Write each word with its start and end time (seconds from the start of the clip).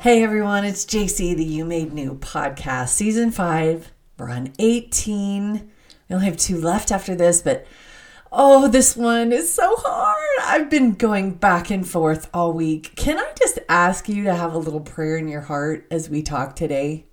Hey 0.00 0.22
everyone, 0.22 0.64
it's 0.64 0.84
JC, 0.84 1.36
the 1.36 1.44
You 1.44 1.64
Made 1.64 1.92
New 1.92 2.14
podcast, 2.14 2.90
season 2.90 3.32
five. 3.32 3.90
We're 4.16 4.30
on 4.30 4.52
18. 4.60 5.54
We 6.08 6.14
only 6.14 6.26
have 6.26 6.36
two 6.36 6.60
left 6.60 6.92
after 6.92 7.16
this, 7.16 7.42
but 7.42 7.66
oh, 8.30 8.68
this 8.68 8.96
one 8.96 9.32
is 9.32 9.52
so 9.52 9.74
hard. 9.76 10.38
I've 10.44 10.70
been 10.70 10.94
going 10.94 11.32
back 11.32 11.72
and 11.72 11.86
forth 11.86 12.30
all 12.32 12.52
week. 12.52 12.94
Can 12.94 13.18
I 13.18 13.32
just 13.36 13.58
ask 13.68 14.08
you 14.08 14.22
to 14.22 14.36
have 14.36 14.54
a 14.54 14.58
little 14.58 14.78
prayer 14.78 15.16
in 15.16 15.26
your 15.26 15.40
heart 15.40 15.84
as 15.90 16.08
we 16.08 16.22
talk 16.22 16.54
today? 16.54 17.06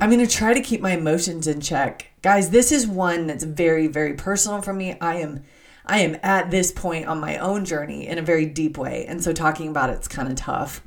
I'm 0.00 0.08
going 0.08 0.24
to 0.24 0.32
try 0.32 0.54
to 0.54 0.60
keep 0.60 0.80
my 0.80 0.92
emotions 0.92 1.48
in 1.48 1.60
check. 1.60 2.12
Guys, 2.22 2.50
this 2.50 2.70
is 2.70 2.86
one 2.86 3.26
that's 3.26 3.42
very, 3.42 3.88
very 3.88 4.14
personal 4.14 4.62
for 4.62 4.72
me. 4.72 4.96
I 5.00 5.16
am. 5.16 5.42
I 5.84 5.98
am 5.98 6.16
at 6.22 6.52
this 6.52 6.70
point 6.70 7.06
on 7.06 7.18
my 7.18 7.38
own 7.38 7.64
journey 7.64 8.06
in 8.06 8.18
a 8.18 8.22
very 8.22 8.46
deep 8.46 8.78
way. 8.78 9.04
And 9.04 9.22
so 9.22 9.32
talking 9.32 9.68
about 9.68 9.90
it's 9.90 10.06
kind 10.06 10.28
of 10.28 10.36
tough. 10.36 10.80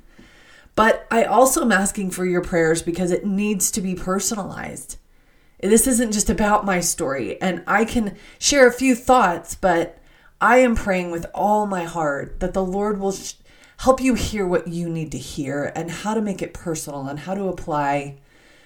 But 0.77 1.08
I 1.09 1.23
also 1.23 1.63
am 1.63 1.72
asking 1.72 2.12
for 2.12 2.23
your 2.23 2.44
prayers 2.44 2.84
because 2.84 3.09
it 3.09 3.26
needs 3.26 3.72
to 3.72 3.81
be 3.81 3.95
personalized. 3.95 4.98
This 5.59 5.88
isn't 5.88 6.12
just 6.12 6.30
about 6.30 6.66
my 6.66 6.81
story, 6.81 7.41
and 7.41 7.63
I 7.66 7.84
can 7.84 8.16
share 8.38 8.67
a 8.67 8.72
few 8.72 8.94
thoughts, 8.94 9.55
but 9.55 9.98
I 10.40 10.59
am 10.59 10.76
praying 10.76 11.09
with 11.09 11.26
all 11.34 11.66
my 11.66 11.86
heart 11.86 12.41
that 12.41 12.53
the 12.53 12.63
Lord 12.63 13.00
will 13.00 13.13
sh- 13.13 13.34
help 13.77 14.00
you 14.00 14.13
hear 14.13 14.45
what 14.45 14.67
you 14.67 14.88
need 14.88 15.12
to 15.13 15.17
hear 15.17 15.72
and 15.76 15.90
how 15.90 16.13
to 16.13 16.22
make 16.22 16.44
it 16.44 16.53
personal 16.53 17.08
and 17.08 17.17
how 17.22 17.34
to 17.34 17.48
apply 17.48 18.20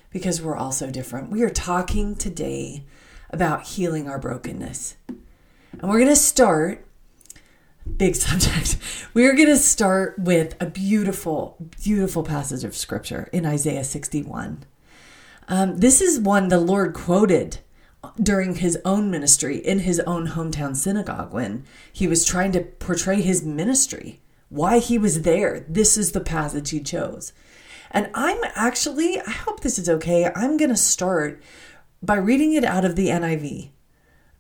because 0.10 0.42
we're 0.42 0.58
all 0.58 0.74
so 0.74 0.92
different. 0.92 1.32
We 1.32 1.44
are 1.44 1.50
talking 1.50 2.16
today 2.16 2.84
about 3.30 3.64
healing 3.64 4.10
our 4.10 4.20
brokenness. 4.20 4.98
And 5.08 5.84
we're 5.84 6.00
going 6.00 6.08
to 6.08 6.18
start 6.18 6.86
big 7.98 8.16
subject. 8.18 8.78
We're 9.14 9.36
going 9.36 9.48
to 9.48 9.58
start 9.58 10.18
with 10.18 10.56
a 10.62 10.66
beautiful, 10.66 11.58
beautiful 11.84 12.24
passage 12.24 12.64
of 12.64 12.76
scripture 12.76 13.30
in 13.32 13.46
Isaiah 13.46 13.84
61. 13.84 14.64
Um, 15.48 15.78
this 15.78 16.02
is 16.02 16.20
one 16.20 16.48
the 16.48 16.60
Lord 16.60 16.94
quoted 16.94 17.60
during 18.22 18.56
his 18.56 18.80
own 18.84 19.12
ministry 19.12 19.58
in 19.58 19.80
his 19.80 20.00
own 20.02 20.30
hometown 20.30 20.76
synagogue 20.76 21.34
when 21.34 21.66
he 21.92 22.08
was 22.08 22.26
trying 22.26 22.52
to 22.54 22.62
portray 22.62 23.22
his 23.22 23.44
ministry, 23.44 24.22
why 24.50 24.80
he 24.80 24.98
was 24.98 25.22
there. 25.22 25.66
This 25.68 25.98
is 25.98 26.12
the 26.12 26.22
passage 26.22 26.70
he 26.70 26.80
chose. 26.80 27.34
And 27.92 28.10
I'm 28.14 28.40
actually, 28.56 29.20
I 29.20 29.32
hope 29.32 29.60
this 29.60 29.78
is 29.78 29.90
okay. 29.90 30.32
I'm 30.36 30.58
going 30.58 30.70
to 30.70 30.78
start 30.78 31.44
by 32.02 32.16
reading 32.16 32.54
it 32.54 32.64
out 32.64 32.86
of 32.86 32.96
the 32.96 33.10
NIV 33.10 33.70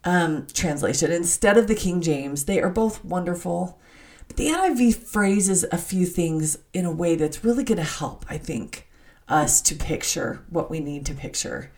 um, 0.03 0.47
translation 0.53 1.11
instead 1.11 1.57
of 1.57 1.67
the 1.67 1.75
King 1.75 2.01
James. 2.01 2.45
They 2.45 2.61
are 2.61 2.69
both 2.69 3.03
wonderful. 3.03 3.79
But 4.27 4.37
the 4.37 4.47
NIV 4.47 4.95
phrases 4.95 5.65
a 5.71 5.77
few 5.77 6.05
things 6.05 6.57
in 6.73 6.85
a 6.85 6.91
way 6.91 7.15
that's 7.15 7.43
really 7.43 7.63
going 7.63 7.77
to 7.77 7.83
help, 7.83 8.25
I 8.29 8.37
think, 8.37 8.89
us 9.27 9.61
to 9.63 9.75
picture 9.75 10.43
what 10.49 10.69
we 10.69 10.79
need 10.79 11.05
to 11.07 11.13
picture 11.13 11.71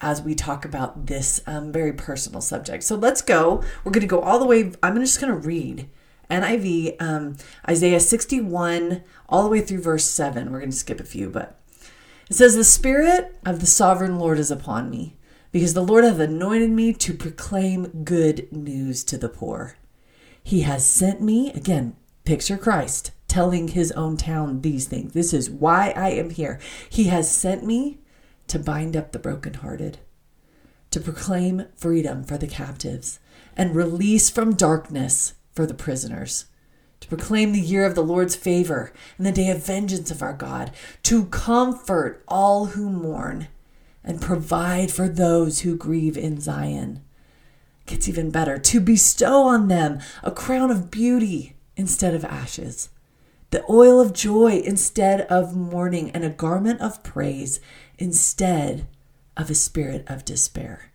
as 0.00 0.20
we 0.20 0.34
talk 0.34 0.64
about 0.64 1.06
this 1.06 1.40
um, 1.46 1.72
very 1.72 1.92
personal 1.92 2.40
subject. 2.40 2.82
So 2.82 2.96
let's 2.96 3.22
go. 3.22 3.62
We're 3.82 3.92
going 3.92 4.02
to 4.02 4.06
go 4.06 4.20
all 4.20 4.38
the 4.38 4.46
way. 4.46 4.72
I'm 4.82 4.96
just 5.00 5.20
going 5.20 5.32
to 5.32 5.38
read 5.38 5.88
NIV, 6.30 7.00
um, 7.00 7.36
Isaiah 7.68 8.00
61, 8.00 9.02
all 9.28 9.44
the 9.44 9.48
way 9.48 9.60
through 9.60 9.80
verse 9.80 10.04
7. 10.04 10.50
We're 10.50 10.58
going 10.58 10.70
to 10.70 10.76
skip 10.76 11.00
a 11.00 11.04
few, 11.04 11.30
but 11.30 11.58
it 12.28 12.34
says, 12.34 12.54
The 12.54 12.64
Spirit 12.64 13.36
of 13.46 13.60
the 13.60 13.66
sovereign 13.66 14.18
Lord 14.18 14.38
is 14.38 14.50
upon 14.50 14.90
me 14.90 15.16
because 15.54 15.72
the 15.72 15.84
Lord 15.84 16.02
hath 16.02 16.18
anointed 16.18 16.70
me 16.70 16.92
to 16.94 17.14
proclaim 17.14 18.02
good 18.02 18.50
news 18.52 19.04
to 19.04 19.16
the 19.16 19.28
poor. 19.28 19.76
He 20.42 20.62
has 20.62 20.84
sent 20.84 21.22
me, 21.22 21.52
again, 21.52 21.94
picture 22.24 22.56
Christ 22.58 23.12
telling 23.28 23.68
his 23.68 23.92
own 23.92 24.16
town 24.16 24.62
these 24.62 24.88
things. 24.88 25.12
This 25.12 25.32
is 25.32 25.48
why 25.48 25.90
I 25.90 26.08
am 26.08 26.30
here. 26.30 26.58
He 26.90 27.04
has 27.04 27.30
sent 27.30 27.64
me 27.64 27.98
to 28.48 28.58
bind 28.58 28.96
up 28.96 29.12
the 29.12 29.20
brokenhearted, 29.20 29.98
to 30.90 30.98
proclaim 30.98 31.66
freedom 31.76 32.24
for 32.24 32.36
the 32.36 32.48
captives, 32.48 33.20
and 33.56 33.76
release 33.76 34.28
from 34.30 34.56
darkness 34.56 35.34
for 35.54 35.66
the 35.66 35.72
prisoners 35.72 36.46
to 37.04 37.08
proclaim 37.08 37.52
the 37.52 37.60
year 37.60 37.84
of 37.84 37.94
the 37.94 38.02
Lord's 38.02 38.34
favor 38.34 38.90
and 39.18 39.26
the 39.26 39.32
day 39.32 39.50
of 39.50 39.64
vengeance 39.64 40.10
of 40.10 40.22
our 40.22 40.32
God, 40.32 40.70
to 41.02 41.26
comfort 41.26 42.24
all 42.26 42.66
who 42.66 42.88
mourn 42.88 43.48
and 44.04 44.20
provide 44.20 44.90
for 44.90 45.08
those 45.08 45.60
who 45.60 45.76
grieve 45.76 46.16
in 46.16 46.40
Zion. 46.40 47.02
Gets 47.86 48.08
even 48.08 48.30
better 48.30 48.58
to 48.58 48.80
bestow 48.80 49.42
on 49.42 49.68
them 49.68 50.00
a 50.22 50.30
crown 50.30 50.70
of 50.70 50.90
beauty 50.90 51.54
instead 51.76 52.14
of 52.14 52.24
ashes, 52.24 52.88
the 53.50 53.64
oil 53.68 54.00
of 54.00 54.12
joy 54.12 54.62
instead 54.64 55.22
of 55.22 55.56
mourning, 55.56 56.10
and 56.10 56.24
a 56.24 56.30
garment 56.30 56.80
of 56.80 57.02
praise 57.02 57.60
instead 57.98 58.86
of 59.36 59.50
a 59.50 59.54
spirit 59.54 60.04
of 60.08 60.24
despair. 60.24 60.90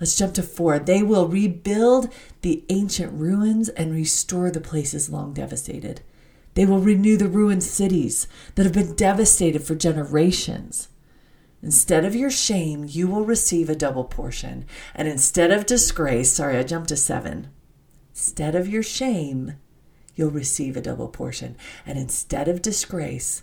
Let's 0.00 0.16
jump 0.16 0.34
to 0.34 0.42
four. 0.42 0.78
They 0.78 1.02
will 1.02 1.28
rebuild 1.28 2.12
the 2.40 2.64
ancient 2.68 3.12
ruins 3.12 3.68
and 3.68 3.94
restore 3.94 4.50
the 4.50 4.60
places 4.60 5.10
long 5.10 5.32
devastated. 5.32 6.00
They 6.54 6.66
will 6.66 6.80
renew 6.80 7.16
the 7.16 7.28
ruined 7.28 7.62
cities 7.62 8.26
that 8.54 8.64
have 8.64 8.72
been 8.72 8.96
devastated 8.96 9.62
for 9.62 9.74
generations. 9.74 10.88
Instead 11.62 12.04
of 12.04 12.16
your 12.16 12.30
shame, 12.30 12.84
you 12.88 13.06
will 13.06 13.24
receive 13.24 13.70
a 13.70 13.76
double 13.76 14.04
portion. 14.04 14.66
And 14.94 15.06
instead 15.06 15.52
of 15.52 15.64
disgrace, 15.64 16.32
sorry, 16.32 16.58
I 16.58 16.64
jumped 16.64 16.88
to 16.88 16.96
seven. 16.96 17.48
Instead 18.10 18.56
of 18.56 18.68
your 18.68 18.82
shame, 18.82 19.54
you'll 20.16 20.30
receive 20.30 20.76
a 20.76 20.82
double 20.82 21.08
portion. 21.08 21.56
And 21.86 21.98
instead 21.98 22.48
of 22.48 22.62
disgrace, 22.62 23.42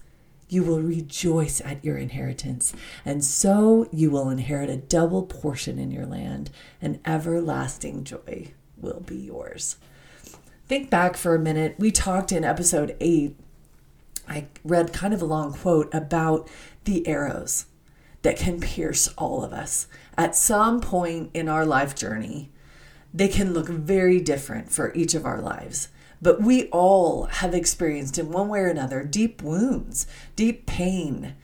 you 0.49 0.63
will 0.63 0.81
rejoice 0.81 1.61
at 1.61 1.83
your 1.85 1.97
inheritance. 1.97 2.73
And 3.05 3.23
so 3.23 3.87
you 3.91 4.11
will 4.11 4.29
inherit 4.29 4.69
a 4.69 4.77
double 4.77 5.23
portion 5.23 5.79
in 5.79 5.89
your 5.91 6.05
land, 6.05 6.49
and 6.81 6.99
everlasting 7.05 8.03
joy 8.03 8.51
will 8.75 8.99
be 8.99 9.15
yours. 9.15 9.77
Think 10.67 10.89
back 10.89 11.15
for 11.15 11.35
a 11.35 11.39
minute. 11.39 11.75
We 11.79 11.91
talked 11.91 12.31
in 12.31 12.43
episode 12.43 12.95
eight. 12.99 13.37
I 14.27 14.47
read 14.63 14.93
kind 14.93 15.13
of 15.13 15.21
a 15.21 15.25
long 15.25 15.53
quote 15.53 15.91
about 15.93 16.47
the 16.83 17.07
arrows 17.07 17.65
that 18.21 18.37
can 18.37 18.59
pierce 18.59 19.07
all 19.17 19.43
of 19.43 19.53
us. 19.53 19.87
At 20.17 20.35
some 20.35 20.81
point 20.81 21.31
in 21.33 21.47
our 21.47 21.65
life 21.65 21.95
journey, 21.95 22.51
they 23.13 23.27
can 23.27 23.53
look 23.53 23.67
very 23.67 24.19
different 24.19 24.71
for 24.71 24.93
each 24.93 25.15
of 25.15 25.25
our 25.25 25.41
lives. 25.41 25.87
But 26.21 26.41
we 26.41 26.67
all 26.67 27.25
have 27.25 27.53
experienced, 27.53 28.17
in 28.17 28.31
one 28.31 28.49
way 28.49 28.59
or 28.59 28.67
another, 28.67 29.03
deep 29.03 29.41
wounds, 29.41 30.05
deep 30.35 30.65
pain, 30.65 31.35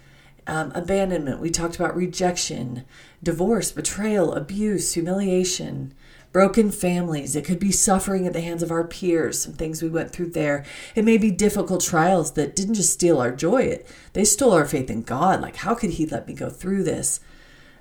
um, 0.48 0.72
abandonment. 0.76 1.40
We 1.40 1.50
talked 1.50 1.76
about 1.76 1.96
rejection, 1.96 2.86
divorce, 3.24 3.72
betrayal, 3.72 4.34
abuse, 4.34 4.94
humiliation, 4.94 5.94
broken 6.32 6.72
families. 6.72 7.36
It 7.36 7.46
could 7.46 7.60
be 7.60 7.72
suffering 7.72 8.28
at 8.28 8.34
the 8.34 8.42
hands 8.42 8.62
of 8.62 8.72
our 8.72 8.86
peers, 8.86 9.42
some 9.42 9.54
things 9.54 9.82
we 9.82 9.90
went 9.90 10.12
through 10.12 10.32
there. 10.32 10.66
It 10.94 11.06
may 11.06 11.18
be 11.18 11.32
difficult 11.32 11.82
trials 11.82 12.34
that 12.34 12.56
didn't 12.56 12.74
just 12.76 12.94
steal 12.94 13.20
our 13.20 13.32
joy, 13.32 13.64
it, 13.64 13.88
they 14.14 14.26
stole 14.26 14.52
our 14.52 14.66
faith 14.66 14.90
in 14.90 15.04
God. 15.04 15.42
Like, 15.42 15.58
how 15.58 15.76
could 15.76 15.92
He 15.92 16.06
let 16.06 16.28
me 16.28 16.34
go 16.34 16.50
through 16.50 16.84
this? 16.84 17.20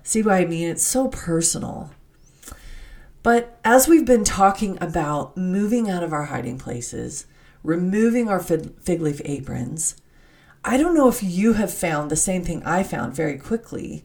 See 0.03 0.23
what 0.23 0.35
I 0.35 0.45
mean? 0.45 0.69
It's 0.69 0.87
so 0.87 1.09
personal. 1.09 1.91
But 3.25 3.59
as 3.65 3.89
we've 3.89 4.05
been 4.05 4.23
talking 4.23 4.77
about 4.83 5.37
moving 5.37 5.91
out 5.91 6.03
of 6.03 6.13
our 6.13 6.27
hiding 6.27 6.59
places, 6.59 7.27
removing 7.63 8.29
our 8.29 8.39
fig 8.39 9.01
leaf 9.01 9.23
aprons, 9.25 9.97
I 10.65 10.79
don't 10.79 10.95
know 10.95 11.09
if 11.09 11.23
you 11.23 11.55
have 11.55 11.73
found 11.73 12.11
the 12.11 12.17
same 12.17 12.43
thing 12.43 12.63
I 12.65 12.83
found 12.83 13.15
very 13.15 13.37
quickly 13.37 14.05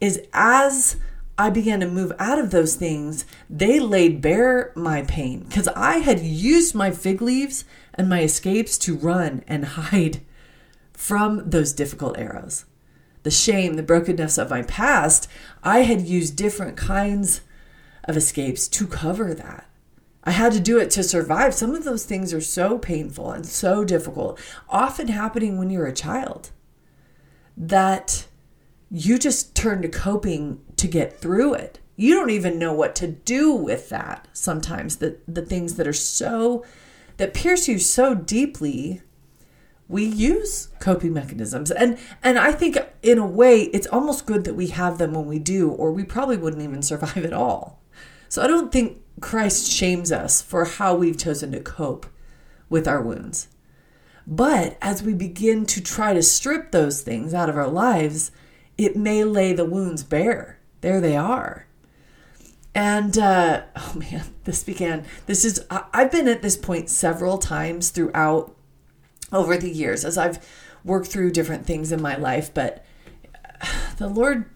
is 0.00 0.20
as 0.32 0.96
I 1.36 1.50
began 1.50 1.80
to 1.80 1.88
move 1.88 2.12
out 2.18 2.38
of 2.38 2.50
those 2.50 2.74
things, 2.74 3.26
they 3.48 3.78
laid 3.80 4.22
bare 4.22 4.72
my 4.74 5.02
pain 5.02 5.44
because 5.44 5.68
I 5.68 5.98
had 5.98 6.20
used 6.20 6.74
my 6.74 6.90
fig 6.90 7.20
leaves 7.20 7.64
and 7.94 8.08
my 8.08 8.22
escapes 8.22 8.78
to 8.78 8.96
run 8.96 9.44
and 9.46 9.64
hide 9.64 10.22
from 10.92 11.48
those 11.48 11.72
difficult 11.72 12.18
arrows. 12.18 12.64
The 13.22 13.30
shame, 13.30 13.74
the 13.74 13.82
brokenness 13.82 14.38
of 14.38 14.48
my 14.48 14.62
past, 14.62 15.28
I 15.62 15.80
had 15.82 16.02
used 16.02 16.36
different 16.36 16.78
kinds 16.78 17.42
of 18.04 18.16
escapes 18.16 18.68
to 18.68 18.86
cover 18.86 19.34
that. 19.34 19.69
I 20.24 20.32
had 20.32 20.52
to 20.52 20.60
do 20.60 20.78
it 20.78 20.90
to 20.90 21.02
survive. 21.02 21.54
Some 21.54 21.74
of 21.74 21.84
those 21.84 22.04
things 22.04 22.34
are 22.34 22.40
so 22.40 22.78
painful 22.78 23.30
and 23.30 23.46
so 23.46 23.84
difficult, 23.84 24.38
often 24.68 25.08
happening 25.08 25.58
when 25.58 25.70
you're 25.70 25.86
a 25.86 25.94
child, 25.94 26.50
that 27.56 28.26
you 28.90 29.18
just 29.18 29.54
turn 29.54 29.82
to 29.82 29.88
coping 29.88 30.60
to 30.76 30.86
get 30.86 31.18
through 31.18 31.54
it. 31.54 31.78
You 31.96 32.14
don't 32.14 32.30
even 32.30 32.58
know 32.58 32.72
what 32.72 32.94
to 32.96 33.06
do 33.06 33.52
with 33.52 33.88
that 33.90 34.28
sometimes. 34.32 34.96
The, 34.96 35.18
the 35.28 35.42
things 35.42 35.76
that 35.76 35.86
are 35.86 35.92
so, 35.92 36.64
that 37.16 37.34
pierce 37.34 37.68
you 37.68 37.78
so 37.78 38.14
deeply, 38.14 39.02
we 39.88 40.04
use 40.04 40.68
coping 40.80 41.12
mechanisms. 41.12 41.70
And, 41.70 41.98
and 42.22 42.38
I 42.38 42.52
think 42.52 42.78
in 43.02 43.18
a 43.18 43.26
way, 43.26 43.62
it's 43.64 43.86
almost 43.86 44.26
good 44.26 44.44
that 44.44 44.54
we 44.54 44.68
have 44.68 44.98
them 44.98 45.12
when 45.12 45.26
we 45.26 45.38
do, 45.38 45.70
or 45.70 45.92
we 45.92 46.04
probably 46.04 46.36
wouldn't 46.36 46.62
even 46.62 46.82
survive 46.82 47.18
at 47.18 47.32
all. 47.32 47.82
So 48.28 48.42
I 48.42 48.46
don't 48.46 48.70
think 48.70 48.99
Christ 49.20 49.70
shames 49.70 50.12
us 50.12 50.40
for 50.40 50.64
how 50.64 50.94
we've 50.94 51.18
chosen 51.18 51.52
to 51.52 51.60
cope 51.60 52.06
with 52.68 52.86
our 52.86 53.02
wounds. 53.02 53.48
But 54.26 54.78
as 54.80 55.02
we 55.02 55.14
begin 55.14 55.66
to 55.66 55.82
try 55.82 56.14
to 56.14 56.22
strip 56.22 56.70
those 56.70 57.02
things 57.02 57.34
out 57.34 57.48
of 57.48 57.56
our 57.56 57.68
lives, 57.68 58.30
it 58.78 58.96
may 58.96 59.24
lay 59.24 59.52
the 59.52 59.64
wounds 59.64 60.02
bare. 60.04 60.58
There 60.80 61.00
they 61.00 61.16
are. 61.16 61.66
And 62.74 63.18
uh, 63.18 63.62
oh 63.76 63.92
man, 63.96 64.24
this 64.44 64.62
began. 64.62 65.04
This 65.26 65.44
is, 65.44 65.64
I've 65.70 66.12
been 66.12 66.28
at 66.28 66.42
this 66.42 66.56
point 66.56 66.88
several 66.88 67.38
times 67.38 67.90
throughout 67.90 68.54
over 69.32 69.56
the 69.56 69.70
years 69.70 70.04
as 70.04 70.16
I've 70.18 70.44
worked 70.84 71.08
through 71.08 71.32
different 71.32 71.66
things 71.66 71.92
in 71.92 72.00
my 72.00 72.16
life. 72.16 72.52
But 72.52 72.84
the 73.98 74.08
Lord, 74.08 74.46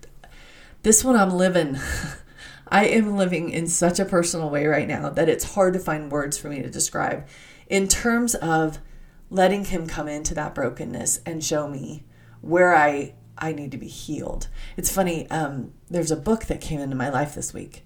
this 0.82 1.04
one 1.04 1.16
I'm 1.16 1.30
living, 1.30 1.78
I 2.68 2.86
am 2.86 3.16
living 3.16 3.50
in 3.50 3.66
such 3.66 3.98
a 3.98 4.04
personal 4.04 4.50
way 4.50 4.66
right 4.66 4.88
now 4.88 5.10
that 5.10 5.28
it's 5.28 5.54
hard 5.54 5.74
to 5.74 5.80
find 5.80 6.10
words 6.10 6.38
for 6.38 6.48
me 6.48 6.62
to 6.62 6.70
describe 6.70 7.26
in 7.68 7.88
terms 7.88 8.34
of 8.34 8.78
letting 9.30 9.66
Him 9.66 9.86
come 9.86 10.08
into 10.08 10.34
that 10.34 10.54
brokenness 10.54 11.20
and 11.26 11.44
show 11.44 11.68
me 11.68 12.04
where 12.40 12.74
I 12.74 13.14
I 13.36 13.52
need 13.52 13.72
to 13.72 13.78
be 13.78 13.88
healed. 13.88 14.48
It's 14.76 14.92
funny. 14.92 15.28
Um, 15.28 15.72
there's 15.90 16.12
a 16.12 16.16
book 16.16 16.44
that 16.44 16.60
came 16.60 16.78
into 16.78 16.94
my 16.94 17.08
life 17.08 17.34
this 17.34 17.52
week 17.52 17.84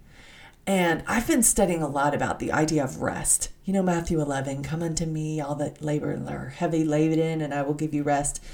and 0.68 1.02
I've 1.06 1.26
been 1.26 1.42
studying 1.42 1.82
a 1.82 1.88
lot 1.88 2.14
about 2.14 2.40
the 2.40 2.52
idea 2.52 2.84
of 2.84 3.00
rest. 3.00 3.48
You 3.64 3.72
know, 3.72 3.82
Matthew 3.82 4.20
11, 4.20 4.62
come 4.62 4.82
unto 4.82 5.06
me, 5.06 5.40
all 5.40 5.54
that 5.54 5.80
labor 5.80 6.10
and 6.10 6.28
are 6.28 6.50
heavy 6.50 6.84
laden, 6.84 7.40
and 7.40 7.54
I 7.54 7.62
will 7.62 7.72
give 7.72 7.94
you 7.94 8.02
rest. 8.02 8.44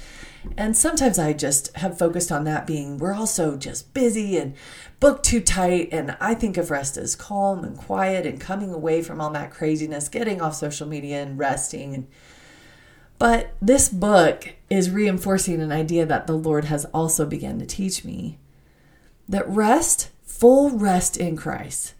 And 0.57 0.75
sometimes 0.75 1.19
I 1.19 1.33
just 1.33 1.75
have 1.77 1.97
focused 1.97 2.31
on 2.31 2.43
that 2.45 2.65
being 2.65 2.97
we're 2.97 3.13
also 3.13 3.57
just 3.57 3.93
busy 3.93 4.37
and 4.37 4.55
booked 4.99 5.25
too 5.25 5.41
tight. 5.41 5.89
And 5.91 6.15
I 6.19 6.33
think 6.33 6.57
of 6.57 6.71
rest 6.71 6.97
as 6.97 7.15
calm 7.15 7.63
and 7.63 7.77
quiet 7.77 8.25
and 8.25 8.39
coming 8.39 8.73
away 8.73 9.01
from 9.01 9.19
all 9.19 9.31
that 9.31 9.51
craziness, 9.51 10.09
getting 10.09 10.41
off 10.41 10.55
social 10.55 10.87
media 10.87 11.21
and 11.21 11.37
resting. 11.37 12.07
But 13.17 13.53
this 13.61 13.89
book 13.89 14.55
is 14.69 14.89
reinforcing 14.89 15.61
an 15.61 15.71
idea 15.71 16.05
that 16.05 16.27
the 16.27 16.37
Lord 16.37 16.65
has 16.65 16.85
also 16.85 17.25
begun 17.25 17.59
to 17.59 17.65
teach 17.65 18.03
me 18.03 18.37
that 19.27 19.47
rest, 19.47 20.09
full 20.23 20.71
rest 20.71 21.17
in 21.17 21.35
Christ, 21.35 21.93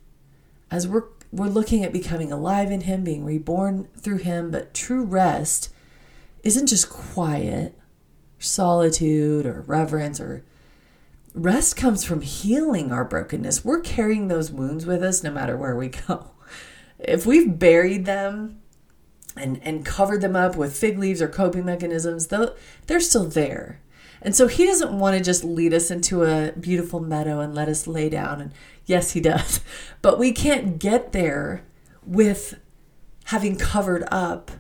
as 0.70 0.88
we're 0.88 1.06
we're 1.32 1.48
looking 1.48 1.84
at 1.84 1.92
becoming 1.92 2.32
alive 2.32 2.72
in 2.72 2.82
him, 2.82 3.04
being 3.04 3.26
reborn 3.26 3.90
through 3.98 4.20
him, 4.20 4.52
but 4.52 4.74
true 4.74 5.04
rest 5.04 5.70
isn't 6.44 6.68
just 6.68 6.90
quiet, 6.90 7.78
solitude 8.46 9.46
or 9.46 9.62
reverence 9.62 10.20
or 10.20 10.44
rest 11.34 11.76
comes 11.76 12.04
from 12.04 12.22
healing 12.22 12.92
our 12.92 13.04
brokenness. 13.04 13.66
We're 13.66 13.82
carrying 13.82 14.28
those 14.28 14.52
wounds 14.52 14.86
with 14.86 15.04
us 15.04 15.24
no 15.24 15.32
matter 15.32 15.58
where 15.58 15.76
we 15.76 15.90
go. 15.90 16.32
If 16.98 17.26
we've 17.26 17.60
buried 17.60 18.06
them 18.06 18.62
and 19.36 19.60
and 19.64 19.86
covered 19.86 20.22
them 20.22 20.34
up 20.34 20.56
with 20.56 20.78
fig 20.78 20.98
leaves 20.98 21.22
or 21.22 21.28
coping 21.28 21.66
mechanisms, 21.66 22.28
they're, 22.28 22.54
they're 22.88 23.02
still 23.02 23.26
there. 23.26 23.82
And 24.22 24.34
so 24.36 24.48
he 24.48 24.66
doesn't 24.66 24.98
want 24.98 25.18
to 25.18 25.24
just 25.24 25.44
lead 25.44 25.74
us 25.74 25.92
into 25.92 26.24
a 26.24 26.54
beautiful 26.54 27.00
meadow 27.02 27.42
and 27.42 27.54
let 27.54 27.68
us 27.68 27.86
lay 27.86 28.10
down. 28.10 28.40
And 28.42 28.54
yes, 28.86 29.12
he 29.12 29.20
does. 29.20 29.60
But 30.02 30.18
we 30.18 30.32
can't 30.32 30.80
get 30.80 31.12
there 31.12 31.64
with 32.06 32.60
having 33.26 33.56
covered 33.56 34.08
up 34.12 34.52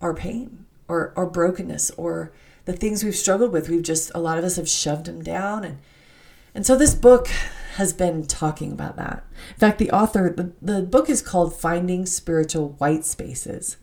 our 0.00 0.14
pain 0.14 0.64
or 0.88 1.12
our 1.16 1.26
brokenness 1.26 1.90
or 1.92 2.32
the 2.66 2.72
things 2.72 3.02
we've 3.02 3.16
struggled 3.16 3.52
with. 3.52 3.68
We've 3.68 3.82
just, 3.82 4.12
a 4.14 4.20
lot 4.20 4.38
of 4.38 4.44
us 4.44 4.56
have 4.56 4.68
shoved 4.68 5.06
them 5.06 5.22
down. 5.22 5.64
And, 5.64 5.78
and 6.54 6.66
so 6.66 6.76
this 6.76 6.94
book 6.94 7.28
has 7.76 7.92
been 7.92 8.26
talking 8.26 8.72
about 8.72 8.96
that. 8.96 9.24
In 9.50 9.58
fact, 9.58 9.78
the 9.78 9.90
author, 9.90 10.34
the, 10.36 10.52
the 10.60 10.82
book 10.82 11.08
is 11.08 11.22
called 11.22 11.58
Finding 11.58 12.04
Spiritual 12.04 12.70
White 12.78 13.04
Spaces 13.04 13.78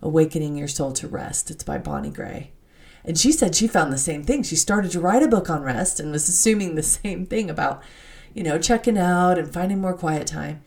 Awakening 0.00 0.56
Your 0.56 0.68
Soul 0.68 0.92
to 0.92 1.08
Rest. 1.08 1.50
It's 1.50 1.64
by 1.64 1.78
Bonnie 1.78 2.10
Gray. 2.10 2.52
And 3.04 3.18
she 3.18 3.32
said 3.32 3.54
she 3.54 3.66
found 3.66 3.92
the 3.92 3.98
same 3.98 4.24
thing. 4.24 4.42
She 4.42 4.56
started 4.56 4.90
to 4.92 5.00
write 5.00 5.22
a 5.22 5.28
book 5.28 5.50
on 5.50 5.62
rest 5.62 5.98
and 5.98 6.12
was 6.12 6.28
assuming 6.28 6.74
the 6.74 6.82
same 7.02 7.26
thing 7.26 7.50
about, 7.50 7.82
you 8.32 8.42
know, 8.42 8.58
checking 8.58 8.98
out 8.98 9.38
and 9.38 9.52
finding 9.52 9.80
more 9.80 9.94
quiet 9.94 10.26
time. 10.26 10.62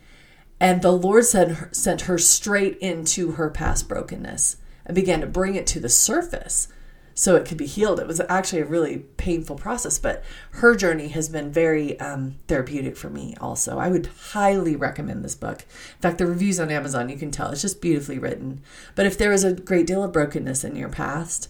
And 0.60 0.82
the 0.82 0.92
Lord 0.92 1.26
said, 1.26 1.70
sent 1.76 2.02
her 2.02 2.18
straight 2.18 2.78
into 2.78 3.34
her 3.34 3.50
past 3.50 3.88
brokenness 3.88 4.58
and 4.86 4.96
began 4.96 5.22
to 5.22 5.28
bring 5.28 5.56
it 5.56 5.68
to 5.68 5.80
the 5.80 5.90
surface 5.90 6.68
so 7.16 7.36
it 7.36 7.46
could 7.46 7.58
be 7.58 7.66
healed. 7.66 8.00
It 8.00 8.08
was 8.08 8.22
actually 8.30 8.62
a 8.62 8.66
really 8.66 9.00
painful 9.18 9.56
process, 9.56 10.00
but 10.00 10.24
her 10.52 10.76
journey 10.76 11.10
has 11.10 11.30
been 11.30 11.52
very 11.52 12.00
um, 12.00 12.36
therapeutic 12.48 12.98
for 12.98 13.10
me 13.10 13.36
also. 13.40 13.78
I 13.80 13.90
would 13.90 14.08
highly 14.32 14.76
recommend 14.76 15.24
this 15.24 15.36
book. 15.36 15.62
In 15.62 16.02
fact, 16.02 16.18
the 16.18 16.26
reviews 16.26 16.60
on 16.60 16.72
Amazon, 16.72 17.10
you 17.10 17.18
can 17.18 17.32
tell 17.32 17.50
it's 17.50 17.62
just 17.62 17.82
beautifully 17.82 18.20
written. 18.20 18.62
But 18.96 19.06
if 19.06 19.18
there 19.18 19.32
is 19.32 19.44
a 19.44 19.54
great 19.54 19.88
deal 19.88 20.04
of 20.04 20.12
brokenness 20.12 20.64
in 20.64 20.76
your 20.76 20.90
past, 20.90 21.50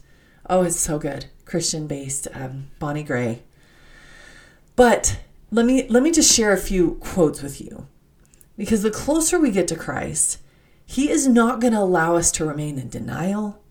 Oh, 0.49 0.63
it's 0.63 0.79
so 0.79 0.99
good. 0.99 1.27
Christian 1.45 1.87
based, 1.87 2.27
um, 2.33 2.67
Bonnie 2.79 3.03
Gray. 3.03 3.43
But 4.75 5.19
let 5.51 5.65
me 5.65 5.87
let 5.87 6.03
me 6.03 6.11
just 6.11 6.33
share 6.33 6.51
a 6.51 6.57
few 6.57 6.95
quotes 6.95 7.41
with 7.41 7.61
you. 7.61 7.87
Because 8.57 8.83
the 8.83 8.91
closer 8.91 9.39
we 9.39 9.51
get 9.51 9.67
to 9.69 9.75
Christ, 9.75 10.39
he 10.85 11.09
is 11.09 11.27
not 11.27 11.59
going 11.59 11.73
to 11.73 11.79
allow 11.79 12.15
us 12.15 12.31
to 12.33 12.45
remain 12.45 12.77
in 12.77 12.89
denial, 12.89 13.62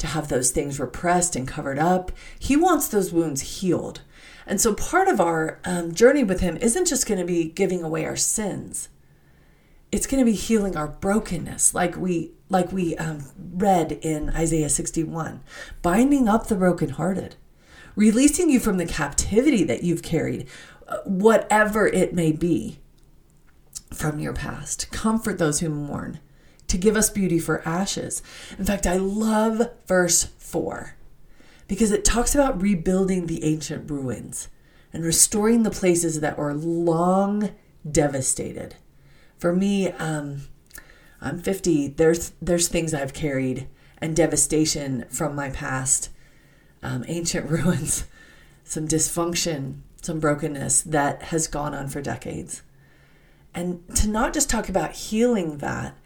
to 0.00 0.06
have 0.08 0.28
those 0.28 0.50
things 0.50 0.80
repressed 0.80 1.36
and 1.36 1.46
covered 1.46 1.78
up. 1.78 2.10
He 2.38 2.56
wants 2.56 2.88
those 2.88 3.12
wounds 3.12 3.60
healed. 3.60 4.00
And 4.46 4.60
so 4.60 4.74
part 4.74 5.08
of 5.08 5.20
our 5.20 5.60
um, 5.64 5.94
journey 5.94 6.24
with 6.24 6.40
him 6.40 6.56
isn't 6.56 6.88
just 6.88 7.06
going 7.06 7.20
to 7.20 7.26
be 7.26 7.44
giving 7.44 7.82
away 7.82 8.04
our 8.04 8.16
sins. 8.16 8.88
It's 9.92 10.06
going 10.06 10.20
to 10.20 10.30
be 10.30 10.36
healing 10.36 10.76
our 10.76 10.88
brokenness, 10.88 11.74
like 11.74 11.96
we 11.96 12.32
like 12.48 12.72
we 12.72 12.96
um, 12.96 13.24
read 13.38 13.92
in 13.92 14.30
Isaiah 14.30 14.68
61, 14.68 15.40
binding 15.82 16.28
up 16.28 16.46
the 16.46 16.56
brokenhearted, 16.56 17.36
releasing 17.94 18.50
you 18.50 18.58
from 18.58 18.76
the 18.76 18.86
captivity 18.86 19.62
that 19.64 19.84
you've 19.84 20.02
carried, 20.02 20.48
uh, 20.88 20.98
whatever 21.04 21.86
it 21.86 22.12
may 22.12 22.32
be 22.32 22.78
from 23.92 24.18
your 24.18 24.32
past. 24.32 24.90
Comfort 24.90 25.38
those 25.38 25.60
who 25.60 25.68
mourn, 25.68 26.18
to 26.70 26.78
give 26.78 26.96
us 26.96 27.10
beauty 27.10 27.38
for 27.40 27.66
ashes. 27.68 28.22
In 28.56 28.64
fact, 28.64 28.86
I 28.86 28.96
love 28.96 29.70
verse 29.86 30.24
4 30.38 30.94
because 31.66 31.90
it 31.90 32.04
talks 32.04 32.34
about 32.34 32.62
rebuilding 32.62 33.26
the 33.26 33.44
ancient 33.44 33.90
ruins 33.90 34.48
and 34.92 35.04
restoring 35.04 35.64
the 35.64 35.70
places 35.70 36.20
that 36.20 36.38
were 36.38 36.54
long 36.54 37.50
devastated. 37.90 38.76
For 39.36 39.52
me, 39.52 39.88
um, 39.90 40.42
I'm 41.20 41.40
50. 41.40 41.88
There's 41.88 42.32
there's 42.40 42.68
things 42.68 42.94
I've 42.94 43.14
carried 43.14 43.66
and 43.98 44.14
devastation 44.14 45.06
from 45.10 45.34
my 45.34 45.50
past, 45.50 46.10
um, 46.82 47.04
ancient 47.08 47.50
ruins, 47.50 48.04
some 48.62 48.86
dysfunction, 48.86 49.80
some 50.02 50.20
brokenness 50.20 50.82
that 50.82 51.24
has 51.24 51.48
gone 51.48 51.74
on 51.74 51.88
for 51.88 52.00
decades. 52.00 52.62
And 53.52 53.82
to 53.96 54.08
not 54.08 54.32
just 54.32 54.48
talk 54.48 54.68
about 54.68 54.92
healing 54.92 55.58
that, 55.58 55.96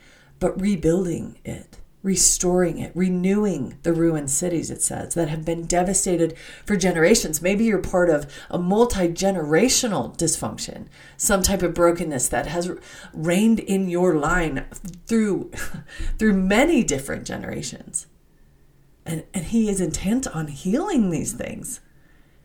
but 0.44 0.60
rebuilding 0.60 1.38
it 1.42 1.78
restoring 2.02 2.78
it, 2.78 2.92
renewing 2.94 3.78
the 3.82 3.94
ruined 3.94 4.30
cities, 4.30 4.70
it 4.70 4.82
says, 4.82 5.14
that 5.14 5.30
have 5.30 5.42
been 5.42 5.64
devastated 5.64 6.36
for 6.66 6.76
generations. 6.76 7.40
Maybe 7.40 7.64
you're 7.64 7.78
part 7.78 8.10
of 8.10 8.30
a 8.50 8.58
multi 8.58 9.08
generational 9.08 10.14
dysfunction, 10.14 10.88
some 11.16 11.42
type 11.42 11.62
of 11.62 11.72
brokenness 11.72 12.28
that 12.28 12.46
has 12.48 12.70
reigned 13.14 13.58
in 13.58 13.88
your 13.88 14.16
line 14.16 14.66
through, 15.06 15.50
through 16.18 16.34
many 16.34 16.84
different 16.84 17.24
generations. 17.24 18.06
And, 19.06 19.24
and 19.32 19.46
he 19.46 19.70
is 19.70 19.80
intent 19.80 20.26
on 20.26 20.48
healing 20.48 21.08
these 21.08 21.32
things. 21.32 21.80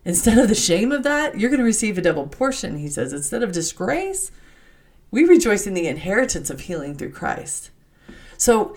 Instead 0.06 0.38
of 0.38 0.48
the 0.48 0.56
shame 0.56 0.94
of 0.94 1.04
that, 1.04 1.38
you're 1.38 1.50
going 1.50 1.60
to 1.60 1.66
receive 1.66 1.98
a 1.98 2.02
double 2.02 2.28
portion, 2.28 2.78
he 2.78 2.88
says. 2.88 3.12
Instead 3.12 3.44
of 3.44 3.52
disgrace, 3.52 4.32
we 5.12 5.26
rejoice 5.26 5.68
in 5.68 5.74
the 5.74 5.88
inheritance 5.88 6.50
of 6.50 6.62
healing 6.62 6.96
through 6.96 7.12
Christ. 7.12 7.72
So 8.40 8.76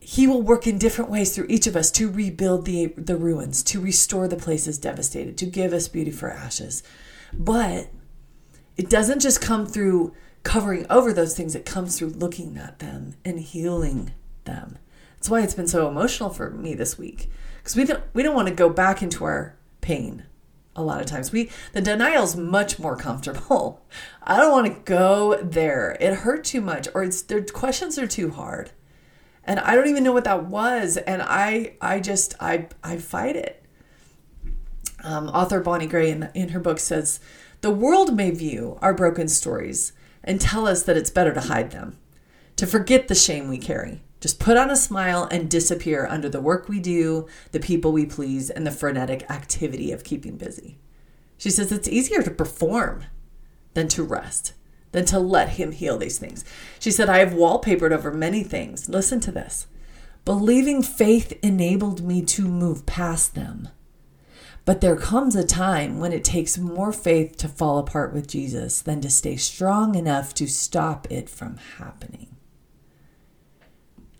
he 0.00 0.26
will 0.26 0.42
work 0.42 0.66
in 0.66 0.76
different 0.76 1.10
ways 1.10 1.34
through 1.34 1.46
each 1.48 1.68
of 1.68 1.76
us 1.76 1.90
to 1.92 2.10
rebuild 2.10 2.66
the, 2.66 2.86
the 2.96 3.16
ruins, 3.16 3.62
to 3.62 3.80
restore 3.80 4.26
the 4.26 4.36
places 4.36 4.76
devastated, 4.76 5.38
to 5.38 5.46
give 5.46 5.72
us 5.72 5.86
beauty 5.86 6.10
for 6.10 6.30
ashes. 6.30 6.82
But 7.32 7.88
it 8.76 8.90
doesn't 8.90 9.20
just 9.20 9.40
come 9.40 9.64
through 9.64 10.12
covering 10.42 10.84
over 10.90 11.12
those 11.12 11.36
things, 11.36 11.54
it 11.54 11.64
comes 11.64 11.96
through 11.96 12.08
looking 12.08 12.58
at 12.58 12.80
them 12.80 13.14
and 13.24 13.38
healing 13.38 14.12
them. 14.44 14.78
That's 15.14 15.30
why 15.30 15.42
it's 15.42 15.54
been 15.54 15.68
so 15.68 15.88
emotional 15.88 16.30
for 16.30 16.50
me 16.50 16.74
this 16.74 16.98
week. 16.98 17.30
Because 17.58 17.76
we 17.76 17.84
don't 17.84 18.02
we 18.12 18.24
don't 18.24 18.34
want 18.34 18.48
to 18.48 18.54
go 18.54 18.68
back 18.68 19.02
into 19.02 19.24
our 19.24 19.54
pain 19.80 20.24
a 20.74 20.82
lot 20.82 21.00
of 21.00 21.06
times. 21.06 21.32
We 21.32 21.50
the 21.72 21.80
denial's 21.80 22.36
much 22.36 22.78
more 22.78 22.96
comfortable. 22.96 23.84
I 24.22 24.36
don't 24.38 24.52
want 24.52 24.66
to 24.66 24.80
go 24.84 25.36
there. 25.42 25.96
It 26.00 26.18
hurt 26.18 26.44
too 26.44 26.60
much 26.60 26.88
or 26.94 27.02
it's 27.02 27.22
their 27.22 27.42
questions 27.42 27.98
are 27.98 28.06
too 28.06 28.30
hard 28.30 28.72
and 29.44 29.58
I 29.60 29.74
don't 29.74 29.88
even 29.88 30.04
know 30.04 30.12
what 30.12 30.24
that 30.24 30.46
was. 30.46 30.96
And 30.96 31.22
I, 31.22 31.74
I 31.80 32.00
just, 32.00 32.34
I, 32.40 32.68
I 32.82 32.98
fight 32.98 33.36
it. 33.36 33.64
Um, 35.02 35.28
author 35.28 35.60
Bonnie 35.60 35.86
Gray 35.86 36.10
in, 36.10 36.30
in 36.34 36.50
her 36.50 36.60
book 36.60 36.78
says, 36.78 37.18
the 37.60 37.70
world 37.70 38.16
may 38.16 38.30
view 38.30 38.78
our 38.80 38.94
broken 38.94 39.28
stories 39.28 39.92
and 40.22 40.40
tell 40.40 40.66
us 40.66 40.84
that 40.84 40.96
it's 40.96 41.10
better 41.10 41.34
to 41.34 41.40
hide 41.40 41.72
them, 41.72 41.98
to 42.56 42.66
forget 42.66 43.08
the 43.08 43.14
shame 43.14 43.48
we 43.48 43.58
carry, 43.58 44.00
Just 44.22 44.38
put 44.38 44.56
on 44.56 44.70
a 44.70 44.76
smile 44.76 45.26
and 45.32 45.50
disappear 45.50 46.06
under 46.06 46.28
the 46.28 46.40
work 46.40 46.68
we 46.68 46.78
do, 46.78 47.26
the 47.50 47.58
people 47.58 47.90
we 47.90 48.06
please, 48.06 48.50
and 48.50 48.64
the 48.64 48.70
frenetic 48.70 49.28
activity 49.28 49.90
of 49.90 50.04
keeping 50.04 50.36
busy. 50.36 50.78
She 51.36 51.50
says 51.50 51.72
it's 51.72 51.88
easier 51.88 52.22
to 52.22 52.30
perform 52.30 53.06
than 53.74 53.88
to 53.88 54.04
rest, 54.04 54.52
than 54.92 55.04
to 55.06 55.18
let 55.18 55.48
Him 55.48 55.72
heal 55.72 55.98
these 55.98 56.20
things. 56.20 56.44
She 56.78 56.92
said, 56.92 57.08
I 57.08 57.18
have 57.18 57.32
wallpapered 57.32 57.90
over 57.90 58.12
many 58.12 58.44
things. 58.44 58.88
Listen 58.88 59.18
to 59.18 59.32
this. 59.32 59.66
Believing 60.24 60.84
faith 60.84 61.36
enabled 61.42 62.04
me 62.04 62.22
to 62.26 62.42
move 62.42 62.86
past 62.86 63.34
them. 63.34 63.70
But 64.64 64.80
there 64.80 64.94
comes 64.94 65.34
a 65.34 65.44
time 65.44 65.98
when 65.98 66.12
it 66.12 66.22
takes 66.22 66.56
more 66.56 66.92
faith 66.92 67.36
to 67.38 67.48
fall 67.48 67.78
apart 67.78 68.14
with 68.14 68.28
Jesus 68.28 68.82
than 68.82 69.00
to 69.00 69.10
stay 69.10 69.34
strong 69.34 69.96
enough 69.96 70.32
to 70.34 70.46
stop 70.46 71.10
it 71.10 71.28
from 71.28 71.56
happening. 71.78 72.31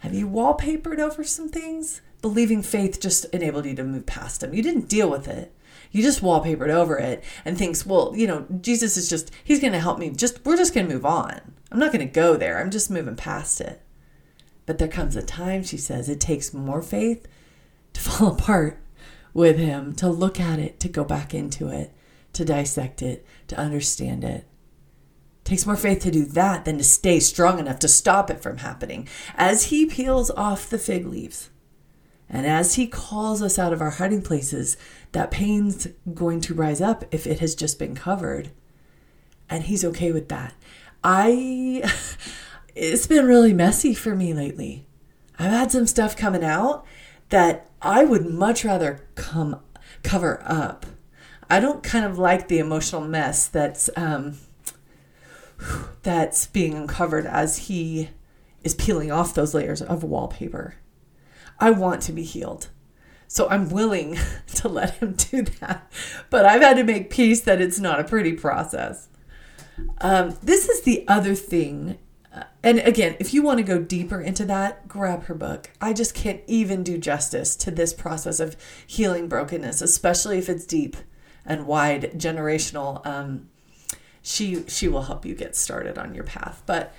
Have 0.02 0.14
you 0.14 0.28
wallpapered 0.28 0.98
over 0.98 1.22
some 1.22 1.48
things? 1.48 2.00
Believing 2.22 2.60
faith 2.60 3.00
just 3.00 3.24
enabled 3.26 3.66
you 3.66 3.76
to 3.76 3.84
move 3.84 4.04
past 4.04 4.40
them. 4.40 4.52
You 4.52 4.60
didn't 4.60 4.88
deal 4.88 5.08
with 5.08 5.28
it. 5.28 5.54
You 5.92 6.02
just 6.02 6.22
wallpapered 6.22 6.70
over 6.70 6.98
it 6.98 7.22
and 7.44 7.56
thinks, 7.56 7.86
well, 7.86 8.12
you 8.16 8.26
know, 8.26 8.44
Jesus 8.60 8.96
is 8.96 9.08
just, 9.08 9.30
he's 9.44 9.60
going 9.60 9.74
to 9.74 9.78
help 9.78 10.00
me. 10.00 10.10
Just, 10.10 10.44
we're 10.44 10.56
just 10.56 10.74
going 10.74 10.88
to 10.88 10.92
move 10.92 11.06
on. 11.06 11.40
I'm 11.70 11.78
not 11.78 11.92
going 11.92 12.04
to 12.04 12.12
go 12.12 12.36
there. 12.36 12.58
I'm 12.58 12.72
just 12.72 12.90
moving 12.90 13.14
past 13.14 13.60
it. 13.60 13.80
But 14.66 14.78
there 14.78 14.88
comes 14.88 15.14
a 15.14 15.22
time, 15.22 15.62
she 15.62 15.76
says, 15.76 16.08
it 16.08 16.18
takes 16.18 16.52
more 16.52 16.82
faith 16.82 17.28
to 17.92 18.00
fall 18.10 18.32
apart 18.32 18.80
with 19.32 19.56
him, 19.56 19.94
to 19.94 20.08
look 20.08 20.40
at 20.40 20.58
it, 20.58 20.80
to 20.80 20.88
go 20.88 21.04
back 21.04 21.32
into 21.32 21.68
it, 21.68 21.92
to 22.32 22.44
dissect 22.44 23.02
it, 23.02 23.24
to 23.46 23.56
understand 23.56 24.24
it. 24.24 24.48
Takes 25.44 25.66
more 25.66 25.76
faith 25.76 26.00
to 26.02 26.10
do 26.10 26.24
that 26.24 26.64
than 26.64 26.78
to 26.78 26.84
stay 26.84 27.18
strong 27.18 27.58
enough 27.58 27.78
to 27.80 27.88
stop 27.88 28.30
it 28.30 28.40
from 28.40 28.58
happening. 28.58 29.08
As 29.34 29.64
he 29.64 29.86
peels 29.86 30.30
off 30.30 30.70
the 30.70 30.78
fig 30.78 31.06
leaves, 31.06 31.50
and 32.28 32.46
as 32.46 32.74
he 32.74 32.86
calls 32.86 33.42
us 33.42 33.58
out 33.58 33.72
of 33.72 33.82
our 33.82 33.90
hiding 33.90 34.22
places, 34.22 34.76
that 35.12 35.30
pain's 35.30 35.88
going 36.14 36.40
to 36.42 36.54
rise 36.54 36.80
up 36.80 37.04
if 37.10 37.26
it 37.26 37.40
has 37.40 37.54
just 37.54 37.78
been 37.78 37.94
covered. 37.94 38.50
And 39.50 39.64
he's 39.64 39.84
okay 39.84 40.12
with 40.12 40.28
that. 40.30 40.54
I 41.04 41.82
it's 42.74 43.06
been 43.06 43.26
really 43.26 43.52
messy 43.52 43.92
for 43.92 44.16
me 44.16 44.32
lately. 44.32 44.86
I've 45.38 45.50
had 45.50 45.72
some 45.72 45.86
stuff 45.86 46.16
coming 46.16 46.44
out 46.44 46.86
that 47.28 47.68
I 47.82 48.04
would 48.04 48.26
much 48.26 48.64
rather 48.64 49.06
come 49.14 49.60
cover 50.02 50.42
up. 50.46 50.86
I 51.50 51.60
don't 51.60 51.82
kind 51.82 52.04
of 52.04 52.18
like 52.18 52.48
the 52.48 52.58
emotional 52.58 53.02
mess 53.02 53.46
that's 53.46 53.90
um, 53.96 54.38
that's 56.02 56.46
being 56.46 56.74
uncovered 56.74 57.26
as 57.26 57.58
he 57.58 58.10
is 58.62 58.74
peeling 58.74 59.10
off 59.10 59.34
those 59.34 59.54
layers 59.54 59.82
of 59.82 60.02
wallpaper. 60.02 60.76
I 61.58 61.70
want 61.70 62.02
to 62.02 62.12
be 62.12 62.22
healed. 62.22 62.68
So 63.28 63.48
I'm 63.48 63.70
willing 63.70 64.18
to 64.54 64.68
let 64.68 64.94
him 64.96 65.14
do 65.14 65.42
that. 65.60 65.90
But 66.30 66.44
I've 66.44 66.62
had 66.62 66.76
to 66.76 66.84
make 66.84 67.10
peace 67.10 67.40
that 67.42 67.60
it's 67.60 67.78
not 67.78 68.00
a 68.00 68.04
pretty 68.04 68.32
process. 68.32 69.08
Um, 70.00 70.36
this 70.42 70.68
is 70.68 70.82
the 70.82 71.04
other 71.08 71.34
thing 71.34 71.98
and 72.62 72.78
again, 72.78 73.16
if 73.18 73.34
you 73.34 73.42
want 73.42 73.58
to 73.58 73.64
go 73.64 73.78
deeper 73.80 74.20
into 74.20 74.44
that, 74.46 74.88
grab 74.88 75.24
her 75.24 75.34
book. 75.34 75.70
I 75.80 75.92
just 75.92 76.14
can't 76.14 76.40
even 76.46 76.82
do 76.82 76.96
justice 76.96 77.56
to 77.56 77.70
this 77.70 77.92
process 77.92 78.40
of 78.40 78.56
healing 78.86 79.28
brokenness, 79.28 79.82
especially 79.82 80.38
if 80.38 80.48
it's 80.48 80.64
deep 80.64 80.96
and 81.44 81.66
wide, 81.66 82.12
generational. 82.14 83.04
Um, 83.06 83.48
she 84.22 84.64
she 84.68 84.88
will 84.88 85.02
help 85.02 85.26
you 85.26 85.34
get 85.34 85.56
started 85.56 85.98
on 85.98 86.14
your 86.14 86.24
path. 86.24 86.62
But 86.64 86.94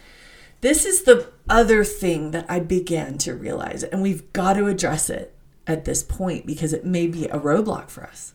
this 0.61 0.85
is 0.85 1.03
the 1.03 1.31
other 1.49 1.83
thing 1.83 2.31
that 2.31 2.45
I 2.47 2.59
began 2.59 3.17
to 3.19 3.33
realize, 3.33 3.83
and 3.83 4.01
we've 4.01 4.31
got 4.33 4.53
to 4.53 4.67
address 4.67 5.09
it 5.09 5.33
at 5.65 5.85
this 5.85 6.03
point 6.03 6.45
because 6.45 6.73
it 6.73 6.85
may 6.85 7.07
be 7.07 7.25
a 7.25 7.39
roadblock 7.39 7.89
for 7.89 8.03
us. 8.03 8.33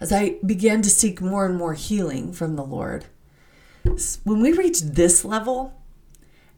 As 0.00 0.12
I 0.12 0.36
began 0.44 0.82
to 0.82 0.90
seek 0.90 1.20
more 1.20 1.46
and 1.46 1.56
more 1.56 1.74
healing 1.74 2.32
from 2.32 2.56
the 2.56 2.64
Lord, 2.64 3.06
when 4.24 4.40
we 4.40 4.52
reached 4.52 4.94
this 4.94 5.24
level, 5.24 5.80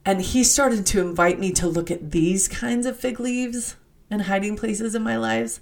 and 0.05 0.21
he 0.21 0.43
started 0.45 0.87
to 0.87 1.01
invite 1.01 1.39
me 1.39 1.53
to 1.53 1.67
look 1.67 1.91
at 1.91 2.13
these 2.13 2.49
kinds 2.49 2.87
of 2.87 2.99
fig 2.99 3.21
leaves 3.21 3.77
and 4.11 4.23
hiding 4.23 4.57
places 4.57 4.95
in 4.95 5.03
my 5.03 5.17
lives, 5.17 5.61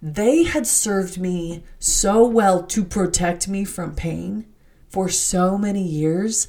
they 0.00 0.44
had 0.44 0.66
served 0.66 1.18
me 1.18 1.64
so 1.78 2.26
well 2.26 2.62
to 2.62 2.84
protect 2.84 3.48
me 3.48 3.64
from 3.64 3.94
pain 3.94 4.46
for 4.88 5.08
so 5.08 5.58
many 5.58 5.82
years 5.82 6.48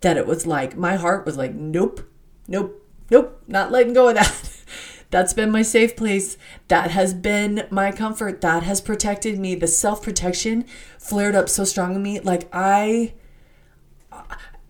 that 0.00 0.16
it 0.16 0.26
was 0.26 0.46
like 0.46 0.76
my 0.76 0.96
heart 0.96 1.26
was 1.26 1.36
like, 1.36 1.54
nope, 1.54 2.00
nope, 2.46 2.86
nope, 3.10 3.42
not 3.46 3.72
letting 3.72 3.92
go 3.92 4.08
of 4.08 4.14
that. 4.14 4.52
That's 5.10 5.32
been 5.32 5.50
my 5.50 5.62
safe 5.62 5.96
place. 5.96 6.36
That 6.68 6.90
has 6.90 7.14
been 7.14 7.66
my 7.70 7.92
comfort. 7.92 8.40
That 8.40 8.64
has 8.64 8.80
protected 8.80 9.38
me. 9.38 9.54
The 9.54 9.68
self 9.68 10.02
protection 10.02 10.64
flared 10.98 11.36
up 11.36 11.48
so 11.48 11.64
strong 11.64 11.94
in 11.94 12.02
me. 12.02 12.20
Like 12.20 12.48
I 12.52 13.14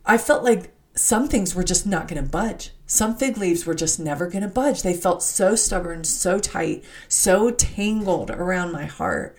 I 0.05 0.19
felt 0.19 0.45
like 0.45 0.73
some 0.95 1.29
things 1.29 1.55
were 1.55 1.65
just 1.65 1.87
not 1.87 2.09
going 2.09 2.23
to 2.23 2.29
budge. 2.29 2.73
Some 2.87 3.17
fig 3.17 3.37
leaves 3.37 3.67
were 3.67 3.75
just 3.75 3.99
never 3.99 4.29
going 4.29 4.43
to 4.43 4.49
budge. 4.49 4.83
They 4.83 4.95
felt 4.95 5.23
so 5.23 5.57
stubborn, 5.57 6.05
so 6.05 6.39
tight, 6.39 6.85
so 7.09 7.51
tangled 7.51 8.31
around 8.31 8.73
my 8.73 8.85
heart. 8.85 9.39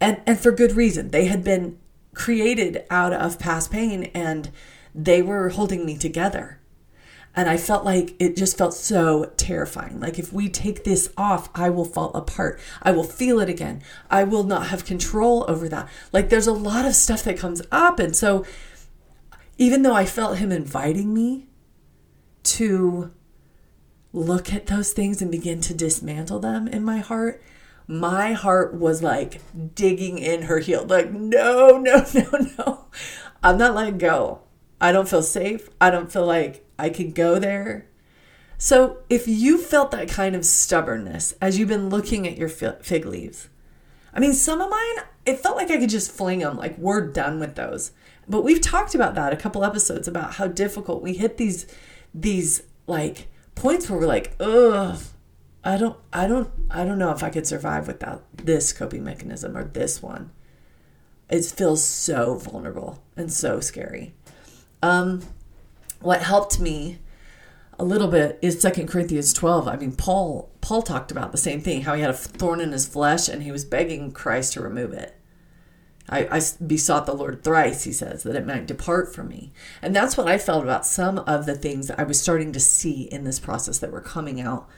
And 0.00 0.20
and 0.26 0.38
for 0.38 0.52
good 0.52 0.72
reason. 0.72 1.10
They 1.10 1.24
had 1.24 1.42
been 1.42 1.78
created 2.14 2.84
out 2.90 3.12
of 3.12 3.38
past 3.38 3.70
pain 3.70 4.04
and 4.14 4.50
they 4.94 5.22
were 5.22 5.48
holding 5.48 5.86
me 5.86 5.96
together. 5.96 6.60
And 7.34 7.48
I 7.50 7.56
felt 7.58 7.84
like 7.84 8.14
it 8.18 8.36
just 8.36 8.56
felt 8.56 8.72
so 8.72 9.32
terrifying. 9.36 10.00
Like 10.00 10.18
if 10.18 10.32
we 10.32 10.48
take 10.48 10.84
this 10.84 11.10
off, 11.16 11.50
I 11.54 11.70
will 11.70 11.84
fall 11.84 12.10
apart. 12.14 12.60
I 12.82 12.92
will 12.92 13.04
feel 13.04 13.40
it 13.40 13.48
again. 13.48 13.82
I 14.10 14.24
will 14.24 14.44
not 14.44 14.68
have 14.68 14.86
control 14.86 15.44
over 15.48 15.68
that. 15.70 15.88
Like 16.12 16.28
there's 16.28 16.46
a 16.46 16.52
lot 16.52 16.84
of 16.84 16.94
stuff 16.94 17.22
that 17.24 17.38
comes 17.38 17.62
up 17.72 17.98
and 17.98 18.14
so 18.14 18.44
even 19.58 19.80
though 19.82 19.94
I 19.94 20.04
felt 20.04 20.36
him 20.36 20.52
inviting 20.52 21.14
me 21.14 21.46
to 22.56 23.12
look 24.12 24.52
at 24.52 24.66
those 24.66 24.92
things 24.92 25.20
and 25.20 25.30
begin 25.30 25.60
to 25.60 25.74
dismantle 25.74 26.38
them 26.38 26.66
in 26.66 26.84
my 26.84 26.98
heart, 26.98 27.42
my 27.86 28.32
heart 28.32 28.74
was 28.74 29.02
like 29.02 29.40
digging 29.74 30.18
in 30.18 30.42
her 30.42 30.58
heel. 30.58 30.84
Like, 30.84 31.12
no, 31.12 31.78
no, 31.78 32.04
no, 32.14 32.30
no. 32.58 32.84
I'm 33.42 33.58
not 33.58 33.74
letting 33.74 33.98
go. 33.98 34.40
I 34.80 34.92
don't 34.92 35.08
feel 35.08 35.22
safe. 35.22 35.68
I 35.80 35.90
don't 35.90 36.10
feel 36.10 36.26
like 36.26 36.66
I 36.78 36.88
can 36.88 37.12
go 37.12 37.38
there. 37.38 37.86
So, 38.58 38.98
if 39.10 39.28
you 39.28 39.58
felt 39.58 39.90
that 39.90 40.08
kind 40.08 40.34
of 40.34 40.44
stubbornness 40.44 41.32
as 41.42 41.58
you've 41.58 41.68
been 41.68 41.90
looking 41.90 42.26
at 42.26 42.38
your 42.38 42.48
fig 42.48 43.04
leaves, 43.04 43.50
I 44.14 44.20
mean, 44.20 44.32
some 44.32 44.62
of 44.62 44.70
mine, 44.70 45.04
it 45.26 45.40
felt 45.40 45.56
like 45.56 45.70
I 45.70 45.76
could 45.76 45.90
just 45.90 46.10
fling 46.10 46.38
them, 46.38 46.56
like, 46.56 46.78
we're 46.78 47.12
done 47.12 47.38
with 47.38 47.54
those. 47.54 47.92
But 48.26 48.44
we've 48.44 48.62
talked 48.62 48.94
about 48.94 49.14
that 49.14 49.34
a 49.34 49.36
couple 49.36 49.62
episodes 49.62 50.08
about 50.08 50.34
how 50.34 50.46
difficult 50.48 51.02
we 51.02 51.14
hit 51.14 51.36
these 51.36 51.66
these 52.16 52.62
like 52.86 53.28
points 53.54 53.88
where 53.88 53.98
we're 53.98 54.06
like, 54.06 54.34
ugh, 54.40 54.98
I 55.62 55.76
don't 55.76 55.96
I 56.12 56.26
don't 56.26 56.50
I 56.70 56.84
don't 56.84 56.98
know 56.98 57.10
if 57.10 57.22
I 57.22 57.30
could 57.30 57.46
survive 57.46 57.86
without 57.86 58.24
this 58.36 58.72
coping 58.72 59.04
mechanism 59.04 59.56
or 59.56 59.64
this 59.64 60.02
one. 60.02 60.30
It 61.28 61.44
feels 61.44 61.84
so 61.84 62.36
vulnerable 62.36 63.02
and 63.16 63.32
so 63.32 63.60
scary. 63.60 64.14
Um, 64.80 65.22
what 66.00 66.22
helped 66.22 66.60
me 66.60 67.00
a 67.78 67.84
little 67.84 68.06
bit 68.06 68.38
is 68.40 68.60
Second 68.60 68.86
Corinthians 68.86 69.32
12. 69.32 69.66
I 69.66 69.76
mean, 69.76 69.92
Paul 69.92 70.50
Paul 70.60 70.82
talked 70.82 71.10
about 71.10 71.32
the 71.32 71.38
same 71.38 71.60
thing, 71.60 71.82
how 71.82 71.94
he 71.94 72.00
had 72.00 72.10
a 72.10 72.14
thorn 72.14 72.60
in 72.60 72.72
his 72.72 72.86
flesh 72.86 73.28
and 73.28 73.42
he 73.42 73.52
was 73.52 73.64
begging 73.64 74.12
Christ 74.12 74.54
to 74.54 74.60
remove 74.60 74.92
it. 74.92 75.16
I, 76.08 76.38
I 76.38 76.40
besought 76.64 77.06
the 77.06 77.14
Lord 77.14 77.42
thrice, 77.42 77.84
he 77.84 77.92
says, 77.92 78.22
that 78.22 78.36
it 78.36 78.46
might 78.46 78.66
depart 78.66 79.14
from 79.14 79.28
me. 79.28 79.52
And 79.82 79.94
that's 79.94 80.16
what 80.16 80.28
I 80.28 80.38
felt 80.38 80.62
about 80.62 80.86
some 80.86 81.18
of 81.20 81.46
the 81.46 81.56
things 81.56 81.88
that 81.88 81.98
I 81.98 82.04
was 82.04 82.20
starting 82.20 82.52
to 82.52 82.60
see 82.60 83.02
in 83.02 83.24
this 83.24 83.40
process 83.40 83.78
that 83.80 83.90
were 83.90 84.00
coming 84.00 84.40
out. 84.40 84.68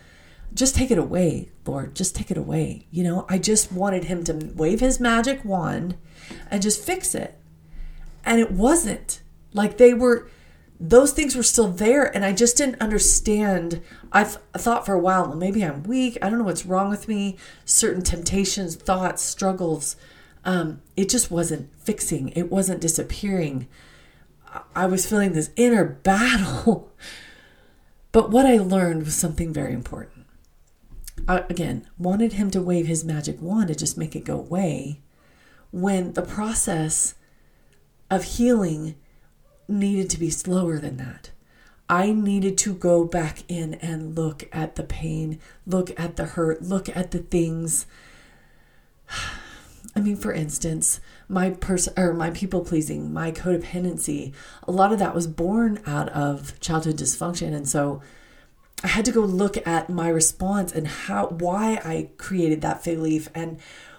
Just 0.54 0.74
take 0.74 0.90
it 0.90 0.98
away, 0.98 1.50
Lord. 1.66 1.94
Just 1.94 2.16
take 2.16 2.30
it 2.30 2.38
away. 2.38 2.86
You 2.90 3.04
know, 3.04 3.26
I 3.28 3.38
just 3.38 3.70
wanted 3.70 4.04
him 4.04 4.24
to 4.24 4.52
wave 4.54 4.80
his 4.80 4.98
magic 4.98 5.44
wand 5.44 5.98
and 6.50 6.62
just 6.62 6.82
fix 6.82 7.14
it. 7.14 7.38
And 8.24 8.40
it 8.40 8.50
wasn't. 8.50 9.22
Like 9.52 9.76
they 9.76 9.92
were, 9.92 10.30
those 10.80 11.12
things 11.12 11.36
were 11.36 11.42
still 11.42 11.68
there. 11.68 12.04
And 12.04 12.24
I 12.24 12.32
just 12.32 12.56
didn't 12.56 12.80
understand. 12.80 13.82
I, 14.10 14.24
thought 14.24 14.86
for 14.86 14.94
a 14.94 14.98
while, 14.98 15.28
well, 15.28 15.36
maybe 15.36 15.62
I'm 15.62 15.82
weak. 15.82 16.16
I 16.22 16.30
don't 16.30 16.38
know 16.38 16.44
what's 16.46 16.64
wrong 16.64 16.88
with 16.88 17.08
me. 17.08 17.36
Certain 17.66 18.02
temptations, 18.02 18.74
thoughts, 18.74 19.22
struggles 19.22 19.96
um, 20.44 20.82
it 20.96 21.08
just 21.08 21.30
wasn't 21.30 21.70
fixing, 21.78 22.30
it 22.30 22.50
wasn't 22.50 22.80
disappearing. 22.80 23.66
I 24.74 24.86
was 24.86 25.06
feeling 25.06 25.32
this 25.32 25.50
inner 25.56 25.84
battle. 25.84 26.90
but 28.12 28.30
what 28.30 28.46
I 28.46 28.56
learned 28.58 29.04
was 29.04 29.14
something 29.14 29.52
very 29.52 29.72
important. 29.72 30.26
I, 31.26 31.44
again, 31.50 31.86
wanted 31.98 32.34
him 32.34 32.50
to 32.52 32.62
wave 32.62 32.86
his 32.86 33.04
magic 33.04 33.40
wand 33.40 33.68
to 33.68 33.74
just 33.74 33.98
make 33.98 34.16
it 34.16 34.24
go 34.24 34.38
away 34.38 35.00
when 35.70 36.14
the 36.14 36.22
process 36.22 37.14
of 38.10 38.24
healing 38.24 38.94
needed 39.68 40.08
to 40.10 40.18
be 40.18 40.30
slower 40.30 40.78
than 40.78 40.96
that. 40.96 41.30
I 41.90 42.12
needed 42.12 42.58
to 42.58 42.74
go 42.74 43.04
back 43.04 43.42
in 43.48 43.74
and 43.74 44.14
look 44.14 44.44
at 44.52 44.76
the 44.76 44.82
pain, 44.82 45.40
look 45.66 45.98
at 45.98 46.16
the 46.16 46.24
hurt, 46.24 46.62
look 46.62 46.94
at 46.94 47.10
the 47.10 47.18
things. 47.18 47.86
I 49.96 50.00
mean, 50.00 50.16
for 50.16 50.32
instance, 50.32 51.00
my 51.28 51.50
person 51.50 51.94
or 51.96 52.12
my 52.12 52.30
people 52.30 52.64
pleasing, 52.64 53.12
my 53.12 53.32
codependency, 53.32 54.32
a 54.64 54.72
lot 54.72 54.92
of 54.92 54.98
that 54.98 55.14
was 55.14 55.26
born 55.26 55.80
out 55.86 56.08
of 56.10 56.58
childhood 56.60 56.96
dysfunction. 56.96 57.54
And 57.54 57.68
so 57.68 58.02
I 58.84 58.88
had 58.88 59.04
to 59.06 59.12
go 59.12 59.20
look 59.20 59.66
at 59.66 59.90
my 59.90 60.08
response 60.08 60.72
and 60.72 60.86
how 60.86 61.28
why 61.28 61.80
I 61.84 62.10
created 62.16 62.60
that 62.60 62.84
fig 62.84 62.98
leaf 62.98 63.28
and 63.34 63.58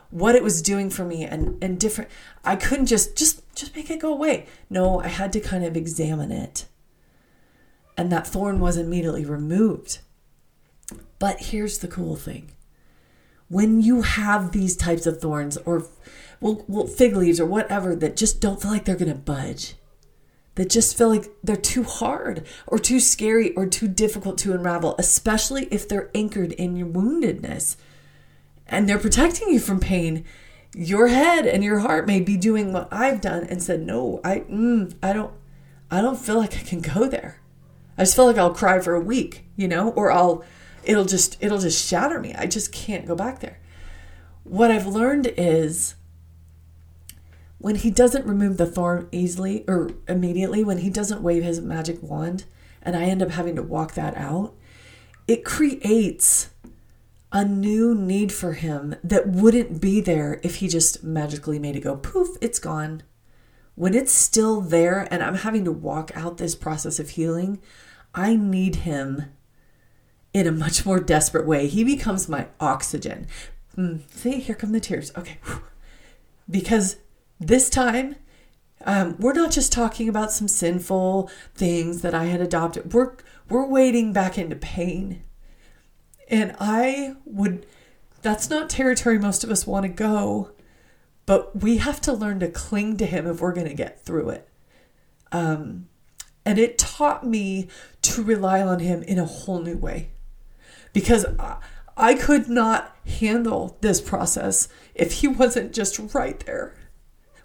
what 0.09 0.35
it 0.35 0.43
was 0.43 0.61
doing 0.61 0.89
for 0.89 1.05
me 1.05 1.23
and 1.23 1.61
and 1.61 1.79
different 1.79 2.09
I 2.43 2.55
couldn't 2.55 2.87
just 2.87 3.15
just 3.15 3.41
just 3.55 3.75
make 3.75 3.91
it 3.91 3.99
go 3.99 4.13
away. 4.13 4.45
No, 4.69 5.01
I 5.01 5.07
had 5.07 5.33
to 5.33 5.39
kind 5.39 5.65
of 5.65 5.75
examine 5.75 6.31
it. 6.31 6.65
And 7.97 8.11
that 8.11 8.25
thorn 8.25 8.61
was 8.61 8.77
immediately 8.77 9.25
removed. 9.25 9.99
But 11.19 11.41
here's 11.41 11.79
the 11.79 11.89
cool 11.89 12.15
thing. 12.15 12.51
When 13.49 13.81
you 13.81 14.03
have 14.03 14.51
these 14.51 14.75
types 14.75 15.05
of 15.05 15.19
thorns 15.19 15.57
or 15.57 15.85
well, 16.39 16.63
well 16.67 16.87
fig 16.87 17.15
leaves 17.15 17.39
or 17.39 17.45
whatever 17.45 17.95
that 17.95 18.15
just 18.15 18.39
don't 18.39 18.61
feel 18.61 18.71
like 18.71 18.85
they're 18.85 18.95
going 18.95 19.11
to 19.11 19.17
budge, 19.17 19.75
that 20.55 20.69
just 20.69 20.97
feel 20.97 21.09
like 21.09 21.29
they're 21.43 21.55
too 21.55 21.83
hard 21.83 22.45
or 22.67 22.79
too 22.79 22.99
scary 22.99 23.53
or 23.55 23.65
too 23.65 23.87
difficult 23.87 24.37
to 24.39 24.53
unravel, 24.53 24.95
especially 24.97 25.67
if 25.71 25.87
they're 25.87 26.11
anchored 26.13 26.51
in 26.53 26.75
your 26.75 26.87
woundedness 26.87 27.75
and 28.67 28.87
they're 28.87 28.99
protecting 28.99 29.49
you 29.49 29.59
from 29.59 29.79
pain. 29.79 30.25
Your 30.75 31.07
head 31.07 31.47
and 31.47 31.63
your 31.63 31.79
heart 31.79 32.05
may 32.05 32.19
be 32.19 32.37
doing 32.37 32.71
what 32.71 32.87
I've 32.91 33.21
done 33.21 33.43
and 33.45 33.61
said, 33.61 33.81
"No, 33.81 34.21
I, 34.23 34.41
mm, 34.41 34.93
I 35.01 35.13
don't, 35.13 35.33
I 35.89 36.01
don't 36.01 36.19
feel 36.19 36.37
like 36.37 36.55
I 36.55 36.61
can 36.61 36.81
go 36.81 37.07
there. 37.07 37.41
I 37.97 38.03
just 38.03 38.15
feel 38.15 38.25
like 38.25 38.37
I'll 38.37 38.53
cry 38.53 38.79
for 38.79 38.93
a 38.93 39.01
week, 39.01 39.45
you 39.55 39.67
know, 39.67 39.89
or 39.91 40.11
I'll, 40.11 40.43
it'll 40.89 41.05
just, 41.05 41.37
it'll 41.39 41.59
just 41.59 41.87
shatter 41.87 42.19
me. 42.19 42.33
I 42.33 42.47
just 42.47 42.73
can't 42.73 43.05
go 43.05 43.15
back 43.15 43.39
there." 43.39 43.59
What 44.43 44.71
I've 44.71 44.87
learned 44.87 45.27
is 45.37 45.95
when 47.59 47.75
he 47.75 47.91
doesn't 47.91 48.25
remove 48.25 48.57
the 48.57 48.65
thorn 48.65 49.07
easily 49.11 49.63
or 49.67 49.91
immediately, 50.07 50.63
when 50.63 50.79
he 50.79 50.89
doesn't 50.89 51.21
wave 51.21 51.43
his 51.43 51.61
magic 51.61 52.01
wand, 52.01 52.45
and 52.81 52.95
I 52.95 53.03
end 53.03 53.21
up 53.21 53.31
having 53.31 53.55
to 53.57 53.63
walk 53.63 53.93
that 53.93 54.17
out, 54.17 54.55
it 55.27 55.45
creates 55.45 56.49
a 57.31 57.45
new 57.45 57.93
need 57.93 58.31
for 58.31 58.53
him 58.53 58.95
that 59.03 59.27
wouldn't 59.27 59.79
be 59.79 60.01
there 60.01 60.39
if 60.41 60.55
he 60.55 60.67
just 60.67 61.03
magically 61.03 61.59
made 61.59 61.75
it 61.75 61.81
go 61.81 61.95
poof, 61.95 62.29
it's 62.41 62.59
gone. 62.59 63.03
When 63.75 63.93
it's 63.93 64.11
still 64.11 64.61
there 64.61 65.07
and 65.11 65.21
I'm 65.21 65.35
having 65.35 65.63
to 65.65 65.71
walk 65.71 66.11
out 66.15 66.37
this 66.37 66.55
process 66.55 66.99
of 66.99 67.11
healing, 67.11 67.61
I 68.15 68.35
need 68.35 68.77
him 68.77 69.25
in 70.33 70.47
a 70.47 70.51
much 70.51 70.85
more 70.85 70.99
desperate 70.99 71.45
way. 71.45 71.67
He 71.67 71.83
becomes 71.83 72.29
my 72.29 72.47
oxygen. 72.59 73.27
Mm, 73.77 74.01
see, 74.11 74.39
here 74.39 74.55
come 74.55 74.71
the 74.71 74.79
tears. 74.79 75.11
Okay. 75.17 75.37
Because 76.49 76.97
this 77.39 77.69
time, 77.69 78.15
um, 78.85 79.15
we're 79.19 79.33
not 79.33 79.51
just 79.51 79.71
talking 79.71 80.07
about 80.07 80.31
some 80.31 80.47
sinful 80.47 81.29
things 81.55 82.01
that 82.01 82.13
I 82.13 82.25
had 82.25 82.41
adopted. 82.41 82.93
We're 82.93 83.13
we're 83.49 83.65
wading 83.65 84.13
back 84.13 84.37
into 84.37 84.55
pain, 84.55 85.23
and 86.27 86.55
I 86.59 87.15
would. 87.25 87.65
That's 88.21 88.49
not 88.49 88.69
territory 88.69 89.17
most 89.17 89.43
of 89.43 89.49
us 89.49 89.65
want 89.65 89.83
to 89.83 89.89
go, 89.89 90.51
but 91.25 91.61
we 91.61 91.77
have 91.77 92.01
to 92.01 92.13
learn 92.13 92.39
to 92.41 92.49
cling 92.49 92.97
to 92.97 93.05
Him 93.05 93.27
if 93.27 93.41
we're 93.41 93.53
going 93.53 93.67
to 93.67 93.73
get 93.73 94.03
through 94.03 94.29
it. 94.29 94.49
Um, 95.31 95.87
and 96.45 96.57
it 96.57 96.77
taught 96.77 97.25
me 97.25 97.67
to 98.01 98.23
rely 98.23 98.61
on 98.61 98.79
Him 98.79 99.03
in 99.03 99.19
a 99.19 99.25
whole 99.25 99.61
new 99.61 99.77
way, 99.77 100.11
because 100.93 101.25
I, 101.97 102.15
could 102.15 102.49
not 102.49 102.95
handle 103.05 103.77
this 103.81 104.01
process 104.01 104.67
if 104.95 105.13
He 105.13 105.27
wasn't 105.27 105.73
just 105.73 105.99
right 106.13 106.39
there 106.41 106.75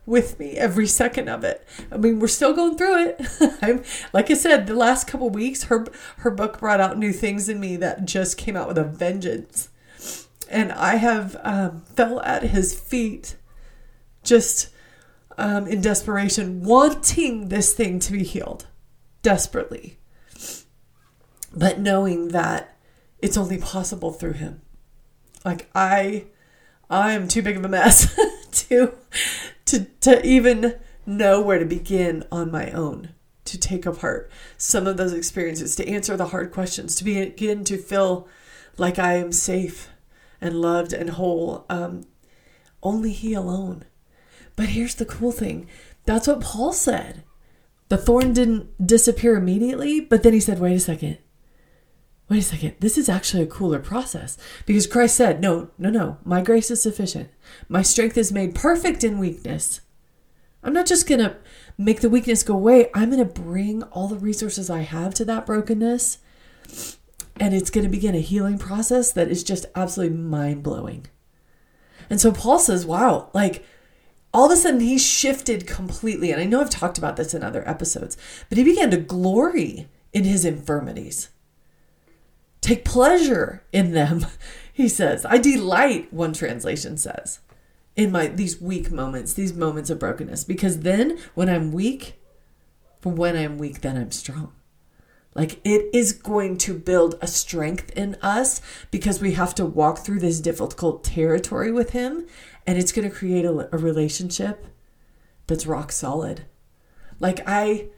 with 0.07 0.39
me 0.39 0.53
every 0.53 0.87
second 0.87 1.29
of 1.29 1.45
it. 1.45 1.67
I 1.91 1.97
mean, 1.97 2.21
we're 2.21 2.29
still 2.29 2.55
going 2.55 2.77
through 2.77 3.07
it. 3.09 3.27
I'm 3.63 3.83
like 4.13 4.31
I 4.31 4.35
said, 4.35 4.67
the 4.67 4.75
last 4.75 5.07
couple 5.07 5.31
weeks, 5.31 5.65
her 5.65 5.87
her 6.19 6.31
book 6.31 6.59
brought 6.59 6.81
out 6.81 6.99
new 6.99 7.13
things 7.13 7.49
in 7.49 7.61
me 7.61 7.77
that 7.77 8.05
just 8.05 8.37
came 8.37 8.57
out 8.57 8.69
with 8.69 8.79
a 8.79 8.85
vengeance, 8.85 9.69
and 10.49 10.73
I 10.73 10.97
have 10.97 11.37
um, 11.43 11.83
fell 11.83 12.21
at 12.21 12.45
his 12.45 12.79
feet, 12.79 13.37
just 14.23 14.71
um, 15.39 15.67
in 15.67 15.81
desperation, 15.81 16.63
wanting 16.63 17.49
this 17.49 17.73
thing 17.73 17.99
to 18.01 18.13
be 18.13 18.25
healed, 18.25 18.67
desperately, 19.23 19.99
but 21.55 21.81
knowing 21.81 22.29
that 22.29 22.74
it's 23.25 23.39
only 23.39 23.57
possible 23.57 24.13
through 24.13 24.35
him. 24.35 24.61
Like 25.47 25.71
I, 25.75 26.27
I 26.91 27.13
am 27.13 27.27
too 27.27 27.41
big 27.41 27.57
of 27.57 27.65
a 27.65 27.69
mess 27.71 28.15
to 28.69 28.93
to 29.65 29.87
to 30.03 30.27
even 30.27 30.75
know 31.07 31.41
where 31.41 31.59
to 31.59 31.65
begin 31.65 32.25
on 32.31 32.51
my 32.51 32.71
own 32.73 33.15
to 33.47 33.59
take 33.59 33.87
apart 33.87 34.31
some 34.59 34.87
of 34.87 34.99
those 34.99 35.15
experiences 35.15 35.75
to 35.77 35.89
answer 35.89 36.19
the 36.19 36.29
hard 36.29 36.53
questions 36.53 36.97
to 36.97 37.05
begin 37.05 37.65
to 37.65 37.79
feel 37.79 38.29
like 38.79 38.99
i 38.99 39.15
am 39.15 39.33
safe 39.33 39.89
and 40.41 40.61
loved 40.61 40.93
and 40.93 41.11
whole 41.11 41.65
um, 41.71 42.07
only 42.83 43.13
he 43.13 43.33
alone. 43.33 43.85
But 44.57 44.71
here's 44.71 44.95
the 44.95 45.07
cool 45.07 45.33
thing. 45.33 45.67
That's 46.05 46.29
what 46.29 46.43
paul 46.43 46.73
said. 46.73 47.23
The 47.89 47.97
thorn 47.97 48.35
didn't 48.35 48.87
disappear 48.87 49.37
immediately 49.37 50.01
but 50.01 50.23
then 50.23 50.35
he 50.35 50.41
said 50.41 50.59
wait 50.59 50.75
a 50.75 50.81
second 50.81 51.19
wait 52.29 52.39
a 52.39 52.43
second, 52.43 52.75
this 52.81 52.97
is 52.97 53.09
actually 53.09 53.43
a 53.43 53.47
cooler 53.47 53.79
process 53.79 54.39
because 54.67 54.87
Christ 54.87 55.17
said, 55.17 55.41
no, 55.41 55.71
no, 55.77 55.91
no, 55.91 56.19
my 56.25 56.43
grace 56.43 56.71
is 56.71 56.83
sufficient. 56.83 57.29
My 57.69 57.83
strength 57.83 58.17
is 58.17 58.33
made 58.33 58.55
perfect 58.55 59.05
in 59.05 59.19
weakness. 59.19 59.81
I'm 60.63 60.73
not 60.73 60.87
just 60.87 61.07
going 61.07 61.21
to 61.21 61.37
make 61.77 62.01
the 62.01 62.09
weakness 62.09 62.43
go 62.43 62.55
away, 62.55 62.89
I'm 62.95 63.11
going 63.11 63.27
to 63.27 63.41
bring 63.41 63.83
all 63.85 64.09
the 64.09 64.17
resources 64.17 64.71
I 64.71 64.81
have 64.81 65.13
to 65.15 65.25
that 65.27 65.45
brokenness. 65.45 66.19
And 67.39 67.53
it's 67.53 67.71
going 67.71 67.85
to 67.85 67.91
begin 67.91 68.15
a 68.15 68.21
healing 68.21 68.59
process 68.59 69.13
that 69.13 69.29
is 69.29 69.45
just 69.45 69.67
absolutely 69.75 70.17
mind 70.17 70.63
blowing. 70.63 71.07
And 72.09 72.21
so 72.21 72.33
Paul 72.33 72.59
says, 72.59 72.87
wow, 72.87 73.31
like 73.35 73.65
all 74.33 74.47
of 74.47 74.53
a 74.53 74.57
sudden 74.57 74.81
he 74.81 74.99
shifted 74.99 75.67
completely. 75.67 76.31
And 76.31 76.41
I 76.41 76.45
know 76.45 76.61
I've 76.61 76.71
talked 76.71 76.97
about 76.97 77.17
this 77.17 77.35
in 77.35 77.43
other 77.43 77.69
episodes, 77.69 78.17
but 78.49 78.57
he 78.57 78.65
began 78.65 78.91
to 78.93 78.97
glory 78.97 79.89
in 80.13 80.25
his 80.25 80.45
infirmities 80.45 81.29
take 82.65 82.85
pleasure 82.85 83.63
in 83.73 83.93
them 83.93 84.27
he 84.73 84.89
says. 84.89 85.25
I 85.25 85.39
delight 85.39 86.13
one 86.13 86.33
translation 86.33 86.97
says 86.97 87.41
in 87.97 88.11
my 88.11 88.27
these 88.27 88.61
weak 88.61 88.91
moments 88.91 89.33
these 89.33 89.55
moments 89.55 89.89
of 89.91 89.99
brokenness. 89.99 90.45
Because 90.45 90.81
then 90.81 91.19
when 91.35 91.49
i'm 91.49 91.73
weak 91.73 92.21
when 93.03 93.37
i'm 93.37 93.59
weak 93.59 93.81
then 93.81 93.97
i'm 93.97 94.11
strong. 94.11 94.53
Like 95.35 95.61
it 95.65 95.89
is 95.93 96.13
going 96.13 96.59
to 96.59 96.79
build 96.79 97.19
a 97.21 97.27
strength 97.27 97.91
in 97.97 98.17
us 98.23 98.61
because 98.91 99.21
we 99.21 99.33
have 99.33 99.55
to 99.57 99.65
walk 99.65 99.99
through 99.99 100.21
this 100.21 100.41
difficult 100.41 101.03
territory 101.05 101.73
with 101.73 101.91
him 101.91 102.27
and 102.67 102.79
it's 102.79 102.93
going 102.93 103.09
to 103.09 103.15
create 103.15 103.45
a, 103.45 103.75
a 103.75 103.79
relationship 103.79 104.67
that's 105.47 105.67
rock 105.67 105.93
solid. 105.93 106.47
Like 107.21 107.41
i 107.47 107.89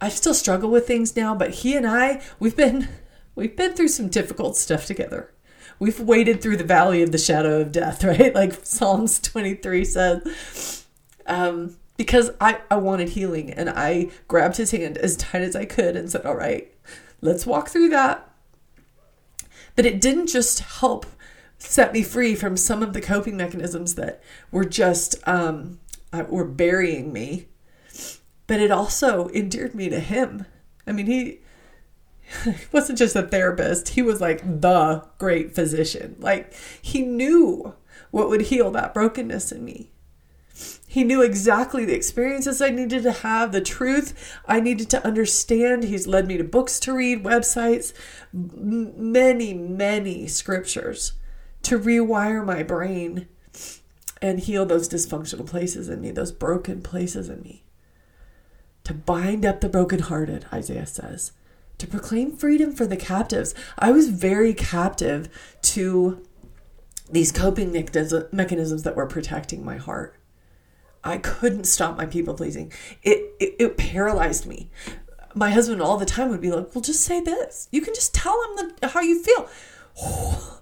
i 0.00 0.08
still 0.08 0.34
struggle 0.34 0.70
with 0.70 0.86
things 0.86 1.14
now 1.14 1.34
but 1.34 1.50
he 1.50 1.76
and 1.76 1.86
i 1.86 2.22
we've 2.40 2.56
been 2.56 2.88
We've 3.34 3.56
been 3.56 3.74
through 3.74 3.88
some 3.88 4.08
difficult 4.08 4.56
stuff 4.56 4.86
together. 4.86 5.32
We've 5.78 5.98
waded 5.98 6.40
through 6.40 6.58
the 6.58 6.64
valley 6.64 7.02
of 7.02 7.12
the 7.12 7.18
shadow 7.18 7.60
of 7.60 7.72
death, 7.72 8.04
right? 8.04 8.34
Like 8.34 8.64
Psalms 8.64 9.20
23 9.20 9.84
says. 9.84 10.86
Um, 11.26 11.76
because 11.96 12.30
I, 12.40 12.60
I 12.70 12.76
wanted 12.76 13.10
healing 13.10 13.50
and 13.50 13.70
I 13.70 14.10
grabbed 14.28 14.56
his 14.56 14.72
hand 14.72 14.98
as 14.98 15.16
tight 15.16 15.42
as 15.42 15.56
I 15.56 15.64
could 15.64 15.96
and 15.96 16.10
said, 16.10 16.26
All 16.26 16.36
right, 16.36 16.72
let's 17.20 17.46
walk 17.46 17.68
through 17.68 17.88
that. 17.90 18.28
But 19.76 19.86
it 19.86 20.00
didn't 20.00 20.28
just 20.28 20.60
help 20.60 21.06
set 21.58 21.92
me 21.92 22.02
free 22.02 22.34
from 22.34 22.56
some 22.56 22.82
of 22.82 22.92
the 22.92 23.00
coping 23.00 23.36
mechanisms 23.36 23.94
that 23.94 24.22
were 24.50 24.64
just 24.64 25.16
um, 25.26 25.80
uh, 26.12 26.24
were 26.28 26.44
burying 26.44 27.12
me, 27.12 27.46
but 28.46 28.60
it 28.60 28.70
also 28.70 29.28
endeared 29.30 29.74
me 29.74 29.88
to 29.88 30.00
him. 30.00 30.46
I 30.86 30.92
mean, 30.92 31.06
he 31.06 31.40
he 32.44 32.66
wasn't 32.72 32.98
just 32.98 33.16
a 33.16 33.22
therapist, 33.22 33.90
he 33.90 34.02
was 34.02 34.20
like 34.20 34.60
the 34.60 35.04
great 35.18 35.54
physician. 35.54 36.16
Like 36.18 36.54
he 36.80 37.02
knew 37.02 37.74
what 38.10 38.28
would 38.28 38.42
heal 38.42 38.70
that 38.72 38.94
brokenness 38.94 39.52
in 39.52 39.64
me. 39.64 39.90
He 40.86 41.02
knew 41.02 41.22
exactly 41.22 41.84
the 41.84 41.96
experiences 41.96 42.62
I 42.62 42.70
needed 42.70 43.02
to 43.02 43.10
have, 43.10 43.50
the 43.50 43.60
truth 43.60 44.38
I 44.46 44.60
needed 44.60 44.88
to 44.90 45.04
understand. 45.04 45.82
He's 45.82 46.06
led 46.06 46.28
me 46.28 46.36
to 46.36 46.44
books 46.44 46.78
to 46.80 46.94
read, 46.94 47.24
websites, 47.24 47.92
many, 48.32 49.52
many 49.52 50.28
scriptures 50.28 51.14
to 51.62 51.78
rewire 51.78 52.44
my 52.44 52.62
brain 52.62 53.26
and 54.22 54.38
heal 54.38 54.64
those 54.64 54.88
dysfunctional 54.88 55.46
places 55.46 55.88
in 55.88 56.00
me, 56.00 56.12
those 56.12 56.30
broken 56.30 56.80
places 56.82 57.28
in 57.28 57.42
me. 57.42 57.64
To 58.84 58.94
bind 58.94 59.44
up 59.44 59.60
the 59.60 59.68
brokenhearted, 59.68 60.46
Isaiah 60.52 60.86
says 60.86 61.32
to 61.78 61.86
proclaim 61.86 62.36
freedom 62.36 62.72
for 62.72 62.86
the 62.86 62.96
captives. 62.96 63.54
I 63.78 63.90
was 63.90 64.08
very 64.08 64.54
captive 64.54 65.28
to 65.62 66.22
these 67.10 67.32
coping 67.32 67.72
mechanisms 67.72 68.82
that 68.82 68.96
were 68.96 69.06
protecting 69.06 69.64
my 69.64 69.76
heart. 69.76 70.16
I 71.02 71.18
couldn't 71.18 71.64
stop 71.64 71.96
my 71.96 72.06
people 72.06 72.34
pleasing. 72.34 72.72
It, 73.02 73.34
it, 73.38 73.56
it 73.58 73.76
paralyzed 73.76 74.46
me. 74.46 74.70
My 75.34 75.50
husband 75.50 75.82
all 75.82 75.98
the 75.98 76.06
time 76.06 76.30
would 76.30 76.40
be 76.40 76.50
like, 76.50 76.74
"Well, 76.74 76.82
just 76.82 77.02
say 77.02 77.20
this. 77.20 77.68
You 77.72 77.82
can 77.82 77.92
just 77.92 78.14
tell 78.14 78.40
him 78.44 78.70
the, 78.80 78.88
how 78.88 79.00
you 79.00 79.22
feel." 79.22 79.48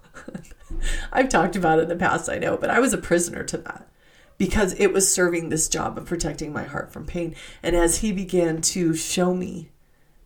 I've 1.12 1.29
talked 1.29 1.57
about 1.57 1.79
it 1.79 1.83
in 1.83 1.88
the 1.88 1.96
past, 1.96 2.29
I 2.29 2.38
know, 2.38 2.57
but 2.57 2.70
I 2.70 2.81
was 2.81 2.92
a 2.92 2.98
prisoner 2.98 3.44
to 3.44 3.59
that 3.59 3.88
because 4.38 4.75
it 4.81 4.92
was 4.92 5.12
serving 5.12 5.48
this 5.48 5.68
job 5.68 5.96
of 5.98 6.07
protecting 6.07 6.53
my 6.53 6.64
heart 6.64 6.92
from 6.92 7.07
pain. 7.07 7.35
And 7.62 7.77
as 7.77 7.98
he 7.98 8.12
began 8.12 8.61
to 8.62 8.94
show 8.94 9.35
me 9.35 9.70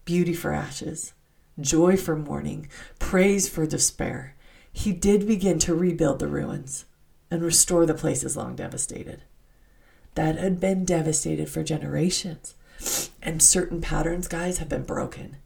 beauty 0.06 0.32
for 0.32 0.52
ashes, 0.52 1.12
joy 1.60 1.98
for 1.98 2.16
mourning, 2.16 2.68
praise 2.98 3.46
for 3.46 3.66
despair, 3.66 4.34
he 4.72 4.92
did 4.92 5.26
begin 5.26 5.58
to 5.58 5.74
rebuild 5.74 6.18
the 6.18 6.28
ruins 6.28 6.86
and 7.30 7.42
restore 7.42 7.84
the 7.84 7.92
places 7.92 8.36
long 8.36 8.56
devastated 8.56 9.22
that 10.16 10.38
had 10.38 10.58
been 10.58 10.84
devastated 10.84 11.48
for 11.48 11.62
generations. 11.62 12.54
And 13.22 13.42
certain 13.42 13.80
patterns, 13.80 14.28
guys, 14.28 14.58
have 14.58 14.68
been 14.68 14.82
broken. 14.82 15.36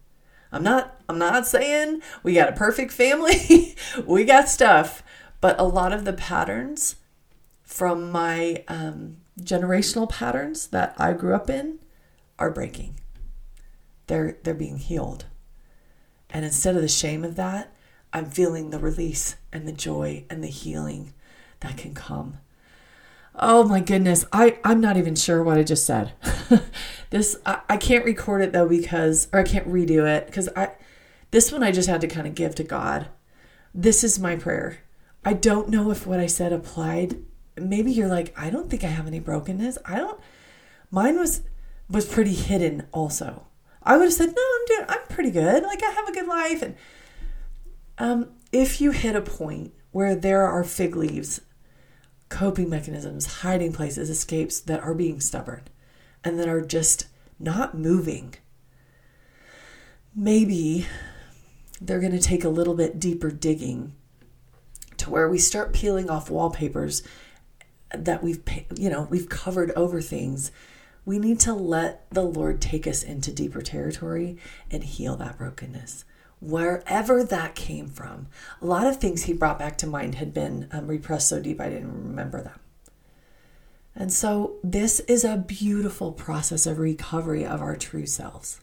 I'm 0.51 0.63
not 0.63 0.99
I'm 1.07 1.17
not 1.17 1.47
saying 1.47 2.01
we 2.23 2.33
got 2.33 2.49
a 2.49 2.53
perfect 2.53 2.91
family. 2.91 3.75
we 4.05 4.25
got 4.25 4.49
stuff, 4.49 5.03
but 5.39 5.59
a 5.59 5.63
lot 5.63 5.93
of 5.93 6.03
the 6.03 6.13
patterns 6.13 6.95
from 7.63 8.11
my 8.11 8.63
um, 8.67 9.17
generational 9.39 10.09
patterns 10.09 10.67
that 10.67 10.93
I 10.97 11.13
grew 11.13 11.33
up 11.33 11.49
in 11.49 11.79
are 12.37 12.51
breaking. 12.51 12.95
They're 14.11 14.35
they're 14.43 14.53
being 14.53 14.77
healed. 14.77 15.23
And 16.29 16.43
instead 16.43 16.75
of 16.75 16.81
the 16.81 16.89
shame 16.89 17.23
of 17.23 17.37
that, 17.37 17.73
I'm 18.11 18.25
feeling 18.25 18.69
the 18.69 18.77
release 18.77 19.37
and 19.53 19.65
the 19.65 19.71
joy 19.71 20.25
and 20.29 20.43
the 20.43 20.49
healing 20.49 21.13
that 21.61 21.77
can 21.77 21.93
come. 21.93 22.39
Oh 23.33 23.63
my 23.63 23.79
goodness. 23.79 24.25
I, 24.33 24.59
I'm 24.65 24.81
not 24.81 24.97
even 24.97 25.15
sure 25.15 25.41
what 25.41 25.57
I 25.57 25.63
just 25.63 25.85
said. 25.85 26.11
this 27.09 27.37
I, 27.45 27.61
I 27.69 27.77
can't 27.77 28.03
record 28.03 28.41
it 28.41 28.51
though 28.51 28.67
because 28.67 29.29
or 29.31 29.39
I 29.39 29.43
can't 29.43 29.69
redo 29.69 30.05
it 30.05 30.25
because 30.25 30.49
I 30.57 30.71
this 31.31 31.49
one 31.49 31.63
I 31.63 31.71
just 31.71 31.87
had 31.87 32.01
to 32.01 32.07
kind 32.07 32.27
of 32.27 32.35
give 32.35 32.53
to 32.55 32.65
God. 32.65 33.07
This 33.73 34.03
is 34.03 34.19
my 34.19 34.35
prayer. 34.35 34.79
I 35.23 35.31
don't 35.31 35.69
know 35.69 35.89
if 35.89 36.05
what 36.05 36.19
I 36.19 36.25
said 36.25 36.51
applied 36.51 37.23
maybe 37.57 37.93
you're 37.93 38.09
like, 38.09 38.33
I 38.37 38.49
don't 38.49 38.69
think 38.69 38.83
I 38.83 38.87
have 38.87 39.07
any 39.07 39.21
brokenness. 39.21 39.77
I 39.85 39.95
don't. 39.95 40.19
Mine 40.89 41.17
was 41.17 41.43
was 41.89 42.05
pretty 42.05 42.33
hidden. 42.33 42.87
Also, 42.91 43.45
I 43.83 43.97
would 43.97 44.05
have 44.05 44.13
said, 44.13 44.33
no, 44.35 44.41
I'm 44.41 44.65
doing. 44.67 44.85
I'm 44.89 45.07
pretty 45.09 45.31
good. 45.31 45.63
Like 45.63 45.83
I 45.83 45.91
have 45.91 46.07
a 46.07 46.13
good 46.13 46.27
life. 46.27 46.61
And 46.61 46.75
um, 47.97 48.29
if 48.51 48.79
you 48.79 48.91
hit 48.91 49.15
a 49.15 49.21
point 49.21 49.73
where 49.91 50.15
there 50.15 50.43
are 50.43 50.63
fig 50.63 50.95
leaves, 50.95 51.41
coping 52.29 52.69
mechanisms, 52.69 53.41
hiding 53.41 53.73
places, 53.73 54.09
escapes 54.09 54.59
that 54.61 54.81
are 54.81 54.93
being 54.93 55.19
stubborn, 55.19 55.63
and 56.23 56.39
that 56.39 56.47
are 56.47 56.61
just 56.61 57.07
not 57.39 57.75
moving, 57.75 58.35
maybe 60.15 60.87
they're 61.79 61.99
going 61.99 62.11
to 62.11 62.19
take 62.19 62.43
a 62.43 62.49
little 62.49 62.75
bit 62.75 62.99
deeper 62.99 63.31
digging 63.31 63.93
to 64.97 65.09
where 65.09 65.27
we 65.27 65.39
start 65.39 65.73
peeling 65.73 66.09
off 66.09 66.29
wallpapers 66.29 67.01
that 67.93 68.23
we've 68.23 68.41
you 68.75 68.89
know 68.89 69.07
we've 69.09 69.27
covered 69.29 69.71
over 69.71 69.99
things 69.99 70.51
we 71.05 71.19
need 71.19 71.39
to 71.39 71.53
let 71.53 72.09
the 72.11 72.23
lord 72.23 72.61
take 72.61 72.85
us 72.87 73.03
into 73.03 73.31
deeper 73.31 73.61
territory 73.61 74.37
and 74.69 74.83
heal 74.83 75.15
that 75.15 75.37
brokenness. 75.37 76.05
Wherever 76.39 77.23
that 77.23 77.55
came 77.55 77.87
from 77.87 78.27
a 78.61 78.65
lot 78.65 78.87
of 78.87 78.97
things 78.97 79.23
he 79.23 79.33
brought 79.33 79.59
back 79.59 79.77
to 79.79 79.87
mind 79.87 80.15
had 80.15 80.33
been 80.33 80.67
um, 80.71 80.87
repressed 80.87 81.29
so 81.29 81.39
deep 81.39 81.59
i 81.59 81.69
didn't 81.69 82.07
remember 82.07 82.41
them. 82.41 82.59
And 83.95 84.11
so 84.11 84.55
this 84.63 84.99
is 85.01 85.23
a 85.23 85.37
beautiful 85.37 86.11
process 86.11 86.65
of 86.65 86.79
recovery 86.79 87.45
of 87.45 87.61
our 87.61 87.75
true 87.75 88.05
selves. 88.05 88.61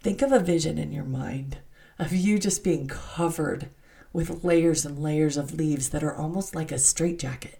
Think 0.00 0.22
of 0.22 0.30
a 0.30 0.38
vision 0.38 0.78
in 0.78 0.92
your 0.92 1.04
mind 1.04 1.58
of 1.98 2.12
you 2.12 2.38
just 2.38 2.62
being 2.62 2.86
covered 2.86 3.70
with 4.12 4.44
layers 4.44 4.84
and 4.86 4.98
layers 4.98 5.36
of 5.36 5.54
leaves 5.54 5.90
that 5.90 6.04
are 6.04 6.14
almost 6.14 6.54
like 6.54 6.70
a 6.70 6.78
straitjacket. 6.78 7.58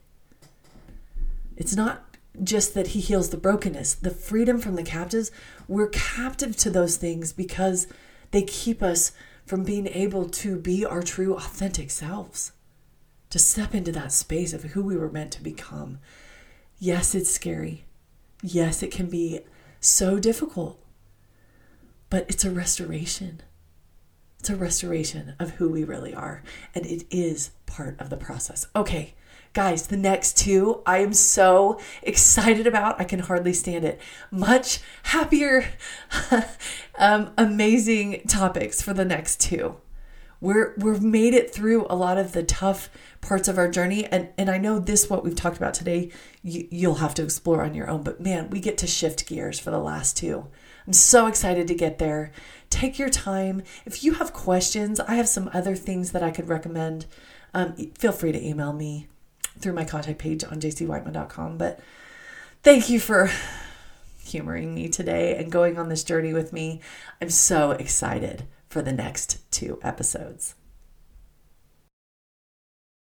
It's 1.56 1.74
not 1.74 2.07
just 2.42 2.74
that 2.74 2.88
he 2.88 3.00
heals 3.00 3.30
the 3.30 3.36
brokenness, 3.36 3.94
the 3.94 4.10
freedom 4.10 4.58
from 4.58 4.76
the 4.76 4.82
captives. 4.82 5.30
We're 5.66 5.88
captive 5.88 6.56
to 6.58 6.70
those 6.70 6.96
things 6.96 7.32
because 7.32 7.86
they 8.30 8.42
keep 8.42 8.82
us 8.82 9.12
from 9.46 9.64
being 9.64 9.86
able 9.88 10.28
to 10.28 10.58
be 10.58 10.84
our 10.84 11.02
true, 11.02 11.34
authentic 11.34 11.90
selves, 11.90 12.52
to 13.30 13.38
step 13.38 13.74
into 13.74 13.92
that 13.92 14.12
space 14.12 14.52
of 14.52 14.62
who 14.62 14.82
we 14.82 14.96
were 14.96 15.10
meant 15.10 15.32
to 15.32 15.42
become. 15.42 15.98
Yes, 16.78 17.14
it's 17.14 17.30
scary. 17.30 17.84
Yes, 18.42 18.82
it 18.82 18.90
can 18.92 19.08
be 19.08 19.40
so 19.80 20.18
difficult, 20.18 20.78
but 22.10 22.26
it's 22.28 22.44
a 22.44 22.50
restoration. 22.50 23.42
It's 24.38 24.50
a 24.50 24.56
restoration 24.56 25.34
of 25.40 25.52
who 25.52 25.68
we 25.68 25.82
really 25.82 26.14
are, 26.14 26.42
and 26.74 26.86
it 26.86 27.04
is 27.10 27.50
part 27.66 27.98
of 28.00 28.10
the 28.10 28.16
process. 28.16 28.66
Okay, 28.76 29.14
guys, 29.58 29.88
the 29.88 29.96
next 29.96 30.36
two 30.36 30.82
I 30.86 30.98
am 30.98 31.12
so 31.12 31.80
excited 32.02 32.66
about. 32.66 33.00
I 33.00 33.04
can 33.04 33.20
hardly 33.20 33.52
stand 33.52 33.84
it. 33.84 34.00
Much 34.30 34.80
happier, 35.04 35.68
um, 36.98 37.32
amazing 37.36 38.22
topics 38.28 38.80
for 38.80 38.92
the 38.94 39.04
next 39.04 39.40
two. 39.40 39.76
We're 40.40 40.74
we've 40.78 41.02
made 41.02 41.34
it 41.34 41.52
through 41.52 41.86
a 41.90 41.96
lot 41.96 42.18
of 42.18 42.30
the 42.30 42.44
tough 42.44 42.88
parts 43.20 43.48
of 43.48 43.58
our 43.58 43.68
journey, 43.68 44.04
and 44.06 44.28
and 44.38 44.48
I 44.48 44.58
know 44.58 44.78
this 44.78 45.10
what 45.10 45.24
we've 45.24 45.34
talked 45.34 45.56
about 45.56 45.74
today. 45.74 46.12
You, 46.44 46.68
you'll 46.70 46.94
have 46.96 47.14
to 47.14 47.24
explore 47.24 47.64
on 47.64 47.74
your 47.74 47.90
own, 47.90 48.04
but 48.04 48.20
man, 48.20 48.50
we 48.50 48.60
get 48.60 48.78
to 48.78 48.86
shift 48.86 49.26
gears 49.26 49.58
for 49.58 49.72
the 49.72 49.80
last 49.80 50.16
two. 50.16 50.46
I'm 50.86 50.92
so 50.92 51.26
excited 51.26 51.66
to 51.66 51.74
get 51.74 51.98
there. 51.98 52.30
Take 52.70 52.98
your 52.98 53.08
time. 53.08 53.62
If 53.84 54.04
you 54.04 54.14
have 54.14 54.32
questions, 54.32 55.00
I 55.00 55.16
have 55.16 55.28
some 55.28 55.50
other 55.52 55.74
things 55.74 56.12
that 56.12 56.22
I 56.22 56.30
could 56.30 56.48
recommend. 56.48 57.06
Um, 57.52 57.74
feel 57.98 58.12
free 58.12 58.30
to 58.30 58.46
email 58.46 58.72
me 58.72 59.08
through 59.58 59.74
my 59.74 59.84
contact 59.84 60.18
page 60.18 60.44
on 60.44 60.60
jcwhiteman.com. 60.60 61.58
But 61.58 61.80
thank 62.62 62.88
you 62.88 63.00
for 63.00 63.30
humoring 64.24 64.74
me 64.74 64.88
today 64.88 65.36
and 65.36 65.50
going 65.50 65.78
on 65.78 65.88
this 65.88 66.04
journey 66.04 66.32
with 66.32 66.52
me. 66.52 66.80
I'm 67.20 67.30
so 67.30 67.72
excited 67.72 68.44
for 68.68 68.82
the 68.82 68.92
next 68.92 69.50
two 69.50 69.78
episodes. 69.82 70.54